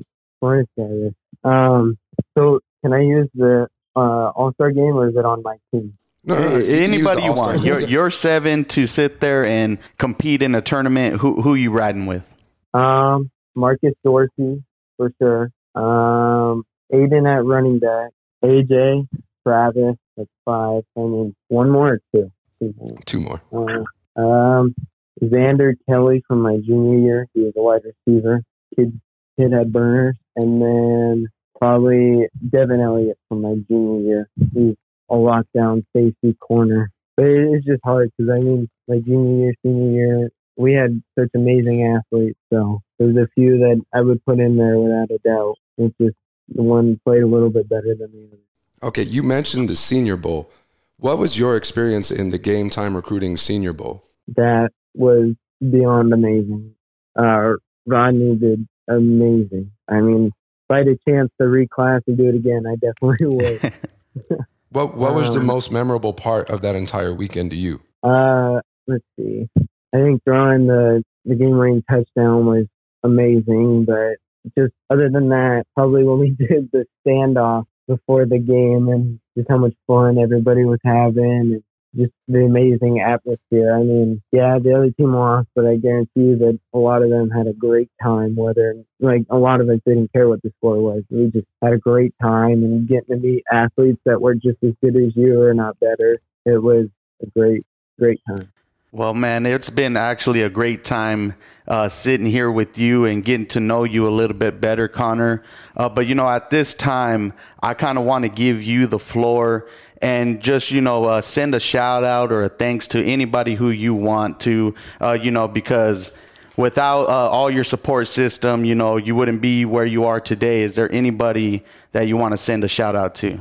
Morris 0.42 0.66
this. 0.76 1.14
Um, 1.42 1.96
so 2.36 2.60
can 2.82 2.92
I 2.92 3.00
use 3.00 3.28
the 3.34 3.66
uh, 3.96 4.28
All 4.28 4.52
Star 4.52 4.72
game, 4.72 4.94
or 4.94 5.08
is 5.08 5.16
it 5.16 5.24
on 5.24 5.42
my 5.42 5.56
team? 5.72 5.94
No, 6.24 6.34
no, 6.34 6.58
no 6.58 6.64
anybody 6.66 7.22
you 7.22 7.32
want. 7.32 7.64
You're, 7.64 7.80
you're, 7.80 8.10
seven 8.10 8.66
to 8.66 8.86
sit 8.86 9.20
there 9.20 9.46
and 9.46 9.78
compete 9.96 10.42
in 10.42 10.54
a 10.54 10.60
tournament. 10.60 11.16
Who 11.22 11.40
who 11.40 11.54
you 11.54 11.70
riding 11.70 12.04
with? 12.04 12.30
Um, 12.74 13.30
Marcus 13.56 13.94
Dorsey 14.04 14.62
for 14.98 15.10
sure. 15.18 15.50
Um, 15.74 16.64
Aiden 16.92 17.26
at 17.26 17.42
running 17.46 17.78
back. 17.78 18.10
AJ, 18.44 19.08
Travis. 19.46 19.96
That's 20.16 20.28
five. 20.44 20.82
I 20.96 21.00
mean, 21.00 21.34
one 21.48 21.70
more 21.70 21.94
or 21.94 22.00
two. 22.14 22.30
Two 22.60 22.74
more. 22.76 22.98
Two 23.06 23.20
more. 23.20 23.84
Uh, 24.16 24.20
um, 24.20 24.74
Xander 25.22 25.74
Kelly 25.88 26.22
from 26.26 26.42
my 26.42 26.56
junior 26.56 26.98
year. 26.98 27.26
He 27.34 27.40
was 27.40 27.52
a 27.56 27.62
wide 27.62 27.82
receiver. 27.84 28.42
Kid, 28.76 29.00
kid 29.38 29.52
had 29.52 29.72
burners, 29.72 30.16
and 30.36 30.60
then 30.60 31.26
probably 31.58 32.28
Devin 32.48 32.80
Elliott 32.80 33.18
from 33.28 33.42
my 33.42 33.54
junior 33.68 34.00
year. 34.00 34.28
He's 34.54 34.76
a 35.10 35.14
lockdown 35.14 35.84
safety 35.94 36.34
corner. 36.40 36.90
But 37.16 37.26
it's 37.26 37.66
just 37.66 37.80
hard 37.84 38.10
because 38.16 38.38
I 38.38 38.42
mean, 38.42 38.68
my 38.88 38.98
junior 38.98 39.44
year, 39.44 39.54
senior 39.62 39.92
year, 39.92 40.30
we 40.56 40.72
had 40.72 41.02
such 41.18 41.30
amazing 41.34 41.84
athletes. 41.84 42.38
So 42.52 42.80
there's 42.98 43.16
a 43.16 43.28
few 43.34 43.58
that 43.58 43.80
I 43.94 44.00
would 44.00 44.24
put 44.24 44.40
in 44.40 44.56
there 44.56 44.78
without 44.78 45.10
a 45.10 45.18
doubt. 45.18 45.56
It's 45.78 45.94
just 46.00 46.16
the 46.50 46.62
one 46.62 47.00
played 47.04 47.22
a 47.22 47.26
little 47.26 47.50
bit 47.50 47.68
better 47.68 47.94
than 47.98 48.10
the 48.12 48.28
other. 48.28 48.42
Okay, 48.82 49.02
you 49.02 49.22
mentioned 49.22 49.68
the 49.68 49.76
Senior 49.76 50.16
Bowl. 50.16 50.50
What 50.98 51.18
was 51.18 51.38
your 51.38 51.56
experience 51.56 52.10
in 52.10 52.30
the 52.30 52.38
Game 52.38 52.70
Time 52.70 52.94
Recruiting 52.94 53.36
Senior 53.36 53.72
Bowl? 53.72 54.04
That 54.36 54.70
was 54.94 55.34
beyond 55.60 56.12
amazing. 56.12 56.74
Uh, 57.18 57.54
Rodney 57.86 58.36
did 58.36 58.66
amazing. 58.88 59.70
I 59.88 60.00
mean, 60.00 60.26
if 60.26 60.74
I 60.74 60.78
had 60.78 60.88
a 60.88 60.98
chance 61.08 61.30
to 61.40 61.46
reclass 61.46 62.02
and 62.06 62.16
do 62.16 62.28
it 62.28 62.34
again, 62.34 62.64
I 62.66 62.76
definitely 62.76 63.26
would. 63.36 64.46
what 64.70 64.96
What 64.96 65.14
was 65.14 65.28
um, 65.28 65.34
the 65.34 65.40
most 65.40 65.72
memorable 65.72 66.12
part 66.12 66.50
of 66.50 66.62
that 66.62 66.76
entire 66.76 67.14
weekend 67.14 67.50
to 67.50 67.56
you? 67.56 67.80
Uh, 68.02 68.60
let's 68.86 69.04
see. 69.18 69.48
I 69.94 69.98
think 69.98 70.22
throwing 70.24 70.66
the 70.66 71.02
the 71.24 71.34
game 71.34 71.58
winning 71.58 71.82
touchdown 71.90 72.46
was 72.46 72.66
amazing, 73.02 73.84
but 73.84 74.16
just 74.56 74.72
other 74.90 75.08
than 75.10 75.28
that, 75.28 75.64
probably 75.74 76.04
when 76.04 76.18
we 76.18 76.30
did 76.38 76.70
the 76.72 76.86
standoff 77.06 77.64
before 77.86 78.26
the 78.26 78.38
game 78.38 78.88
and 78.88 79.20
just 79.36 79.48
how 79.48 79.58
much 79.58 79.74
fun 79.86 80.18
everybody 80.18 80.64
was 80.64 80.78
having 80.84 81.54
and 81.54 81.62
just 81.96 82.12
the 82.28 82.44
amazing 82.44 83.00
atmosphere. 83.00 83.74
I 83.74 83.82
mean, 83.82 84.22
yeah, 84.30 84.58
the 84.62 84.74
other 84.74 84.90
team 84.92 85.12
lost, 85.12 85.48
but 85.54 85.66
I 85.66 85.76
guarantee 85.76 86.20
you 86.20 86.38
that 86.38 86.58
a 86.72 86.78
lot 86.78 87.02
of 87.02 87.10
them 87.10 87.30
had 87.30 87.48
a 87.48 87.52
great 87.52 87.90
time. 88.00 88.36
Whether 88.36 88.76
like 89.00 89.22
a 89.28 89.36
lot 89.36 89.60
of 89.60 89.68
us 89.68 89.80
didn't 89.84 90.12
care 90.12 90.28
what 90.28 90.42
the 90.42 90.52
score 90.58 90.80
was, 90.80 91.02
we 91.10 91.30
just 91.30 91.48
had 91.62 91.72
a 91.72 91.78
great 91.78 92.14
time 92.22 92.62
and 92.64 92.88
getting 92.88 93.08
to 93.08 93.16
meet 93.16 93.44
athletes 93.50 94.00
that 94.04 94.20
were 94.20 94.34
just 94.34 94.62
as 94.62 94.72
good 94.82 94.96
as 94.96 95.16
you 95.16 95.40
or 95.40 95.52
not 95.52 95.80
better. 95.80 96.20
It 96.46 96.62
was 96.62 96.86
a 97.22 97.26
great, 97.26 97.66
great 97.98 98.20
time. 98.28 98.50
Well, 98.92 99.14
man, 99.14 99.46
it's 99.46 99.70
been 99.70 99.96
actually 99.96 100.42
a 100.42 100.50
great 100.50 100.82
time 100.82 101.34
uh, 101.68 101.88
sitting 101.88 102.26
here 102.26 102.50
with 102.50 102.76
you 102.76 103.04
and 103.04 103.24
getting 103.24 103.46
to 103.46 103.60
know 103.60 103.84
you 103.84 104.08
a 104.08 104.10
little 104.10 104.36
bit 104.36 104.60
better, 104.60 104.88
Connor. 104.88 105.44
Uh, 105.76 105.88
but, 105.88 106.08
you 106.08 106.16
know, 106.16 106.28
at 106.28 106.50
this 106.50 106.74
time, 106.74 107.32
I 107.62 107.74
kind 107.74 107.98
of 107.98 108.04
want 108.04 108.24
to 108.24 108.28
give 108.28 108.64
you 108.64 108.88
the 108.88 108.98
floor 108.98 109.68
and 110.02 110.40
just, 110.40 110.72
you 110.72 110.80
know, 110.80 111.04
uh, 111.04 111.20
send 111.20 111.54
a 111.54 111.60
shout 111.60 112.02
out 112.02 112.32
or 112.32 112.42
a 112.42 112.48
thanks 112.48 112.88
to 112.88 113.04
anybody 113.04 113.54
who 113.54 113.70
you 113.70 113.94
want 113.94 114.40
to, 114.40 114.74
uh, 115.00 115.16
you 115.20 115.30
know, 115.30 115.46
because 115.46 116.10
without 116.56 117.04
uh, 117.04 117.30
all 117.30 117.48
your 117.48 117.62
support 117.62 118.08
system, 118.08 118.64
you 118.64 118.74
know, 118.74 118.96
you 118.96 119.14
wouldn't 119.14 119.40
be 119.40 119.64
where 119.64 119.86
you 119.86 120.02
are 120.02 120.20
today. 120.20 120.62
Is 120.62 120.74
there 120.74 120.90
anybody 120.92 121.64
that 121.92 122.08
you 122.08 122.16
want 122.16 122.32
to 122.32 122.38
send 122.38 122.64
a 122.64 122.68
shout 122.68 122.96
out 122.96 123.14
to? 123.16 123.38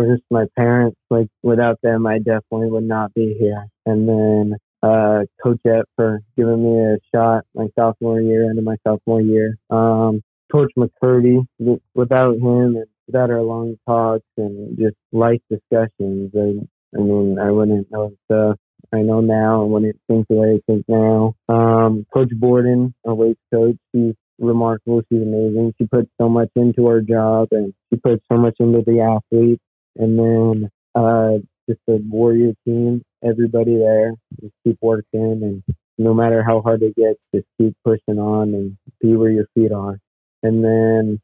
Just 0.00 0.24
my 0.28 0.46
parents. 0.56 0.96
Like, 1.08 1.28
without 1.44 1.78
them, 1.82 2.04
I 2.04 2.18
definitely 2.18 2.68
would 2.70 2.82
not 2.82 3.14
be 3.14 3.36
here. 3.38 3.68
And 3.86 4.08
then 4.08 4.56
uh, 4.82 5.20
Coach 5.42 5.60
Ep 5.66 5.86
for 5.96 6.20
giving 6.36 6.62
me 6.62 6.84
a 6.84 6.96
shot 7.14 7.44
my 7.54 7.68
sophomore 7.78 8.20
year, 8.20 8.50
into 8.50 8.62
my 8.62 8.76
sophomore 8.86 9.20
year. 9.20 9.56
Um, 9.70 10.22
Coach 10.50 10.72
McCurdy, 10.76 11.46
without 11.94 12.36
him 12.36 12.76
and 12.76 12.86
without 13.06 13.30
our 13.30 13.42
long 13.42 13.76
talks 13.86 14.26
and 14.36 14.76
just 14.78 14.96
life 15.12 15.40
discussions. 15.50 16.30
And 16.34 16.68
I 16.94 16.98
mean, 16.98 17.38
I 17.38 17.50
wouldn't 17.50 17.90
know 17.90 18.12
stuff 18.30 18.58
I 18.92 19.00
know 19.00 19.20
now 19.20 19.62
and 19.62 19.72
wouldn't 19.72 19.96
think 20.06 20.28
the 20.28 20.34
way 20.34 20.54
I 20.56 20.60
think 20.66 20.84
now. 20.86 21.34
Um, 21.48 22.06
coach 22.12 22.30
Borden, 22.34 22.94
our 23.06 23.14
weights 23.14 23.40
coach, 23.52 23.76
she's 23.94 24.14
remarkable. 24.38 25.02
She's 25.08 25.22
amazing. 25.22 25.74
She 25.78 25.86
puts 25.86 26.10
so 26.20 26.28
much 26.28 26.50
into 26.56 26.86
her 26.88 27.00
job 27.00 27.48
and 27.52 27.72
she 27.90 27.98
puts 27.98 28.22
so 28.30 28.36
much 28.36 28.56
into 28.60 28.82
the 28.86 29.00
athletes. 29.00 29.62
And 29.96 30.18
then 30.18 30.70
uh, 30.94 31.38
just 31.68 31.80
the 31.86 32.02
warrior 32.06 32.52
team, 32.66 33.02
everybody 33.24 33.76
there, 33.76 34.12
just 34.40 34.54
keep 34.64 34.78
working 34.80 35.40
and 35.42 35.76
no 35.98 36.14
matter 36.14 36.42
how 36.42 36.60
hard 36.60 36.82
it 36.82 36.96
gets, 36.96 37.18
just 37.34 37.46
keep 37.60 37.76
pushing 37.84 38.18
on 38.18 38.54
and 38.54 38.76
be 39.00 39.16
where 39.16 39.30
your 39.30 39.46
feet 39.54 39.72
are. 39.72 39.98
And 40.42 40.64
then 40.64 41.20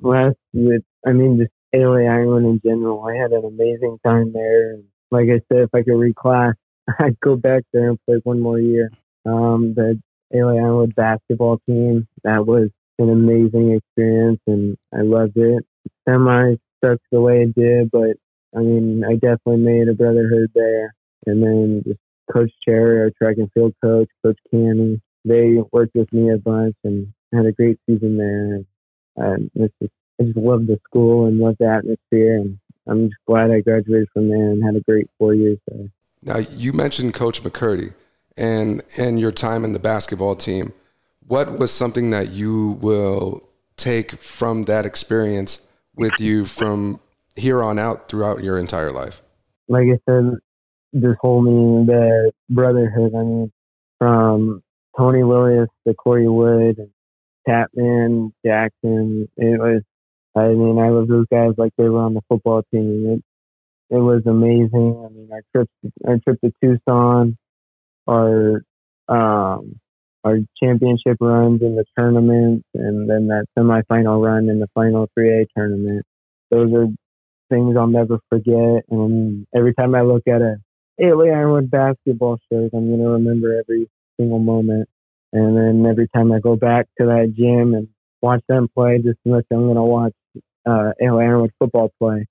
last 0.00 0.36
with, 0.52 0.82
I 1.06 1.12
mean, 1.12 1.38
just 1.38 1.52
LA 1.74 2.06
Island 2.06 2.46
in 2.46 2.60
general, 2.64 3.04
I 3.04 3.16
had 3.16 3.32
an 3.32 3.44
amazing 3.44 3.98
time 4.04 4.32
there. 4.32 4.74
And 4.74 4.84
like 5.10 5.28
I 5.28 5.40
said, 5.50 5.62
if 5.62 5.74
I 5.74 5.82
could 5.82 5.94
reclass, 5.94 6.54
I'd 6.98 7.18
go 7.20 7.36
back 7.36 7.62
there 7.72 7.88
and 7.88 7.98
play 8.06 8.20
one 8.24 8.40
more 8.40 8.58
year. 8.58 8.90
Um, 9.26 9.74
the 9.74 10.00
ALA 10.34 10.56
Ironwood 10.56 10.94
basketball 10.94 11.58
team, 11.66 12.06
that 12.24 12.46
was 12.46 12.68
an 12.98 13.10
amazing 13.10 13.72
experience 13.72 14.40
and 14.46 14.76
I 14.92 15.02
loved 15.02 15.36
it. 15.36 15.64
Semi 16.08 16.56
stuck 16.78 16.98
the 17.10 17.20
way 17.20 17.42
it 17.42 17.54
did, 17.54 17.90
but 17.90 18.16
I 18.54 18.60
mean, 18.60 19.02
I 19.04 19.14
definitely 19.14 19.56
made 19.58 19.88
a 19.88 19.94
brotherhood 19.94 20.50
there. 20.54 20.94
And 21.26 21.42
then 21.42 21.82
just 21.86 22.00
Coach 22.32 22.52
Cherry, 22.66 23.00
our 23.00 23.10
track 23.10 23.36
and 23.38 23.50
field 23.52 23.74
coach, 23.82 24.08
Coach 24.22 24.38
Canny, 24.50 25.00
they 25.24 25.58
worked 25.72 25.94
with 25.94 26.12
me 26.12 26.30
a 26.30 26.38
bunch 26.38 26.76
and 26.84 27.12
had 27.32 27.46
a 27.46 27.52
great 27.52 27.78
season 27.86 28.16
there. 28.16 28.54
And 28.54 28.66
um, 29.16 29.50
it's 29.54 29.74
just, 29.80 29.92
I 30.20 30.24
just 30.24 30.36
love 30.36 30.66
the 30.66 30.78
school 30.84 31.26
and 31.26 31.38
love 31.38 31.56
the 31.58 31.66
atmosphere. 31.66 32.36
And 32.36 32.58
I'm 32.86 33.08
just 33.08 33.20
glad 33.26 33.50
I 33.50 33.60
graduated 33.60 34.08
from 34.12 34.28
there 34.28 34.50
and 34.50 34.64
had 34.64 34.76
a 34.76 34.80
great 34.80 35.08
four 35.18 35.34
years 35.34 35.58
there. 35.68 35.88
Now, 36.22 36.38
you 36.38 36.72
mentioned 36.72 37.14
Coach 37.14 37.42
McCurdy 37.42 37.94
and, 38.36 38.82
and 38.98 39.20
your 39.20 39.32
time 39.32 39.64
in 39.64 39.72
the 39.72 39.78
basketball 39.78 40.34
team. 40.34 40.72
What 41.26 41.58
was 41.58 41.72
something 41.72 42.10
that 42.10 42.32
you 42.32 42.72
will 42.80 43.48
take 43.76 44.12
from 44.22 44.64
that 44.64 44.86
experience 44.86 45.62
with 45.94 46.12
you 46.18 46.44
from 46.44 47.00
here 47.36 47.62
on 47.62 47.78
out 47.78 48.08
throughout 48.08 48.42
your 48.42 48.58
entire 48.58 48.92
life? 48.92 49.22
Like 49.68 49.84
I 49.84 49.98
said, 50.08 50.38
this 50.94 51.16
whole 51.20 51.42
meaning 51.42 51.86
the 51.86 52.32
brotherhood. 52.48 53.12
I 53.14 53.24
mean, 53.24 53.52
from 53.98 54.62
Tony 54.96 55.22
Willis 55.22 55.68
to 55.86 55.94
Corey 55.94 56.28
Wood, 56.28 56.90
Chapman 57.46 58.32
Jackson. 58.44 59.28
It 59.36 59.60
was. 59.60 59.82
I 60.36 60.48
mean, 60.48 60.78
I 60.78 60.88
love 60.88 61.06
those 61.06 61.26
guys 61.30 61.52
like 61.58 61.72
they 61.78 61.88
were 61.88 62.00
on 62.00 62.14
the 62.14 62.22
football 62.28 62.62
team. 62.72 63.20
It 63.90 63.94
it 63.94 64.00
was 64.00 64.22
amazing. 64.26 65.04
I 65.04 65.08
mean, 65.12 65.28
our 65.32 65.42
trip 65.54 65.68
our 66.06 66.18
trip 66.18 66.40
to 66.42 66.52
Tucson, 66.62 67.36
our 68.08 68.62
um, 69.08 69.78
our 70.24 70.38
championship 70.62 71.18
runs 71.20 71.60
in 71.62 71.76
the 71.76 71.84
tournament, 71.98 72.64
and 72.74 73.08
then 73.08 73.28
that 73.28 73.46
semifinal 73.56 74.24
run 74.24 74.48
in 74.48 74.58
the 74.58 74.68
final 74.74 75.08
3A 75.16 75.46
tournament. 75.56 76.04
Those 76.50 76.72
are 76.72 76.86
things 77.50 77.76
I'll 77.76 77.86
never 77.86 78.18
forget. 78.30 78.84
And 78.90 79.46
every 79.54 79.74
time 79.74 79.94
I 79.94 80.00
look 80.00 80.22
at 80.26 80.40
a 80.40 80.56
ALA 81.00 81.26
Ironwood 81.28 81.70
basketball 81.70 82.38
shows. 82.50 82.70
I'm 82.72 82.88
going 82.88 83.00
to 83.00 83.08
remember 83.10 83.58
every 83.58 83.88
single 84.18 84.38
moment. 84.38 84.88
And 85.32 85.56
then 85.56 85.90
every 85.90 86.08
time 86.14 86.30
I 86.30 86.38
go 86.38 86.56
back 86.56 86.86
to 87.00 87.06
that 87.06 87.34
gym 87.36 87.74
and 87.74 87.88
watch 88.22 88.42
them 88.48 88.68
play, 88.74 88.98
just 88.98 89.18
as 89.26 89.32
much 89.32 89.44
I'm 89.52 89.64
going 89.64 89.74
to 89.74 89.82
watch 89.82 90.12
uh, 90.66 90.92
Ironwood 91.02 91.50
football 91.58 91.90
play. 91.98 92.26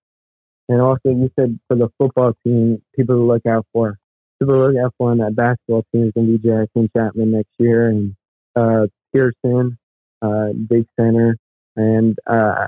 And 0.70 0.82
also, 0.82 1.10
you 1.10 1.30
said 1.38 1.60
for 1.68 1.76
the 1.76 1.90
football 1.98 2.34
team, 2.46 2.82
people 2.96 3.16
to 3.16 3.24
look 3.24 3.46
out 3.46 3.66
for. 3.74 3.98
People 4.40 4.56
to 4.56 4.68
look 4.68 4.76
out 4.84 4.94
for 4.98 5.12
on 5.12 5.18
that 5.18 5.36
basketball 5.36 5.84
team 5.92 6.06
is 6.08 6.14
going 6.14 6.28
to 6.28 6.38
be 6.38 6.48
Jackson 6.48 6.90
Chapman 6.96 7.32
next 7.32 7.52
year 7.60 7.90
and 7.90 8.16
uh, 8.56 8.88
Pearson, 9.14 9.78
uh, 10.22 10.48
big 10.70 10.86
center, 10.98 11.36
and 11.76 12.18
uh, 12.26 12.68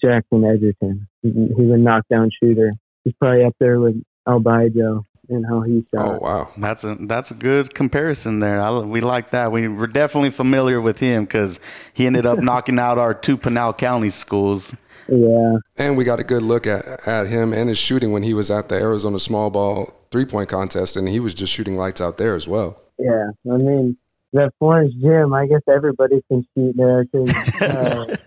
Jackson 0.00 0.44
Edgerton. 0.44 1.08
He's 1.22 1.32
a 1.34 1.76
knockdown 1.76 2.30
shooter. 2.40 2.72
He's 3.04 3.14
probably 3.20 3.44
up 3.44 3.54
there 3.58 3.80
with 3.80 4.00
Albijo 4.26 5.04
and 5.28 5.44
how 5.46 5.60
he 5.62 5.84
shot. 5.94 6.14
Oh 6.14 6.18
wow, 6.18 6.50
that's 6.56 6.84
a 6.84 6.96
that's 7.00 7.30
a 7.30 7.34
good 7.34 7.74
comparison 7.74 8.40
there. 8.40 8.60
I, 8.60 8.78
we 8.80 9.00
like 9.00 9.30
that. 9.30 9.52
We 9.52 9.68
were 9.68 9.86
definitely 9.86 10.30
familiar 10.30 10.80
with 10.80 10.98
him 10.98 11.24
because 11.24 11.60
he 11.92 12.06
ended 12.06 12.26
up 12.26 12.38
knocking 12.42 12.78
out 12.78 12.98
our 12.98 13.14
two 13.14 13.36
Pinal 13.36 13.72
County 13.72 14.10
schools. 14.10 14.74
Yeah, 15.08 15.56
and 15.76 15.96
we 15.96 16.04
got 16.04 16.20
a 16.20 16.24
good 16.24 16.42
look 16.42 16.66
at 16.66 16.84
at 17.06 17.28
him 17.28 17.52
and 17.52 17.68
his 17.68 17.78
shooting 17.78 18.12
when 18.12 18.22
he 18.22 18.34
was 18.34 18.50
at 18.50 18.68
the 18.68 18.76
Arizona 18.76 19.18
Small 19.18 19.50
Ball 19.50 19.92
three 20.10 20.24
point 20.24 20.48
contest, 20.48 20.96
and 20.96 21.08
he 21.08 21.20
was 21.20 21.34
just 21.34 21.52
shooting 21.52 21.74
lights 21.74 22.00
out 22.00 22.16
there 22.16 22.34
as 22.34 22.46
well. 22.46 22.80
Yeah, 22.98 23.30
I 23.50 23.56
mean 23.56 23.96
that 24.32 24.52
Florence 24.58 24.92
gym. 25.00 25.32
I 25.32 25.46
guess 25.46 25.62
everybody 25.68 26.22
can 26.28 26.46
shoot 26.54 26.76
there 26.76 27.04
because. 27.04 27.62
Uh, 27.62 28.16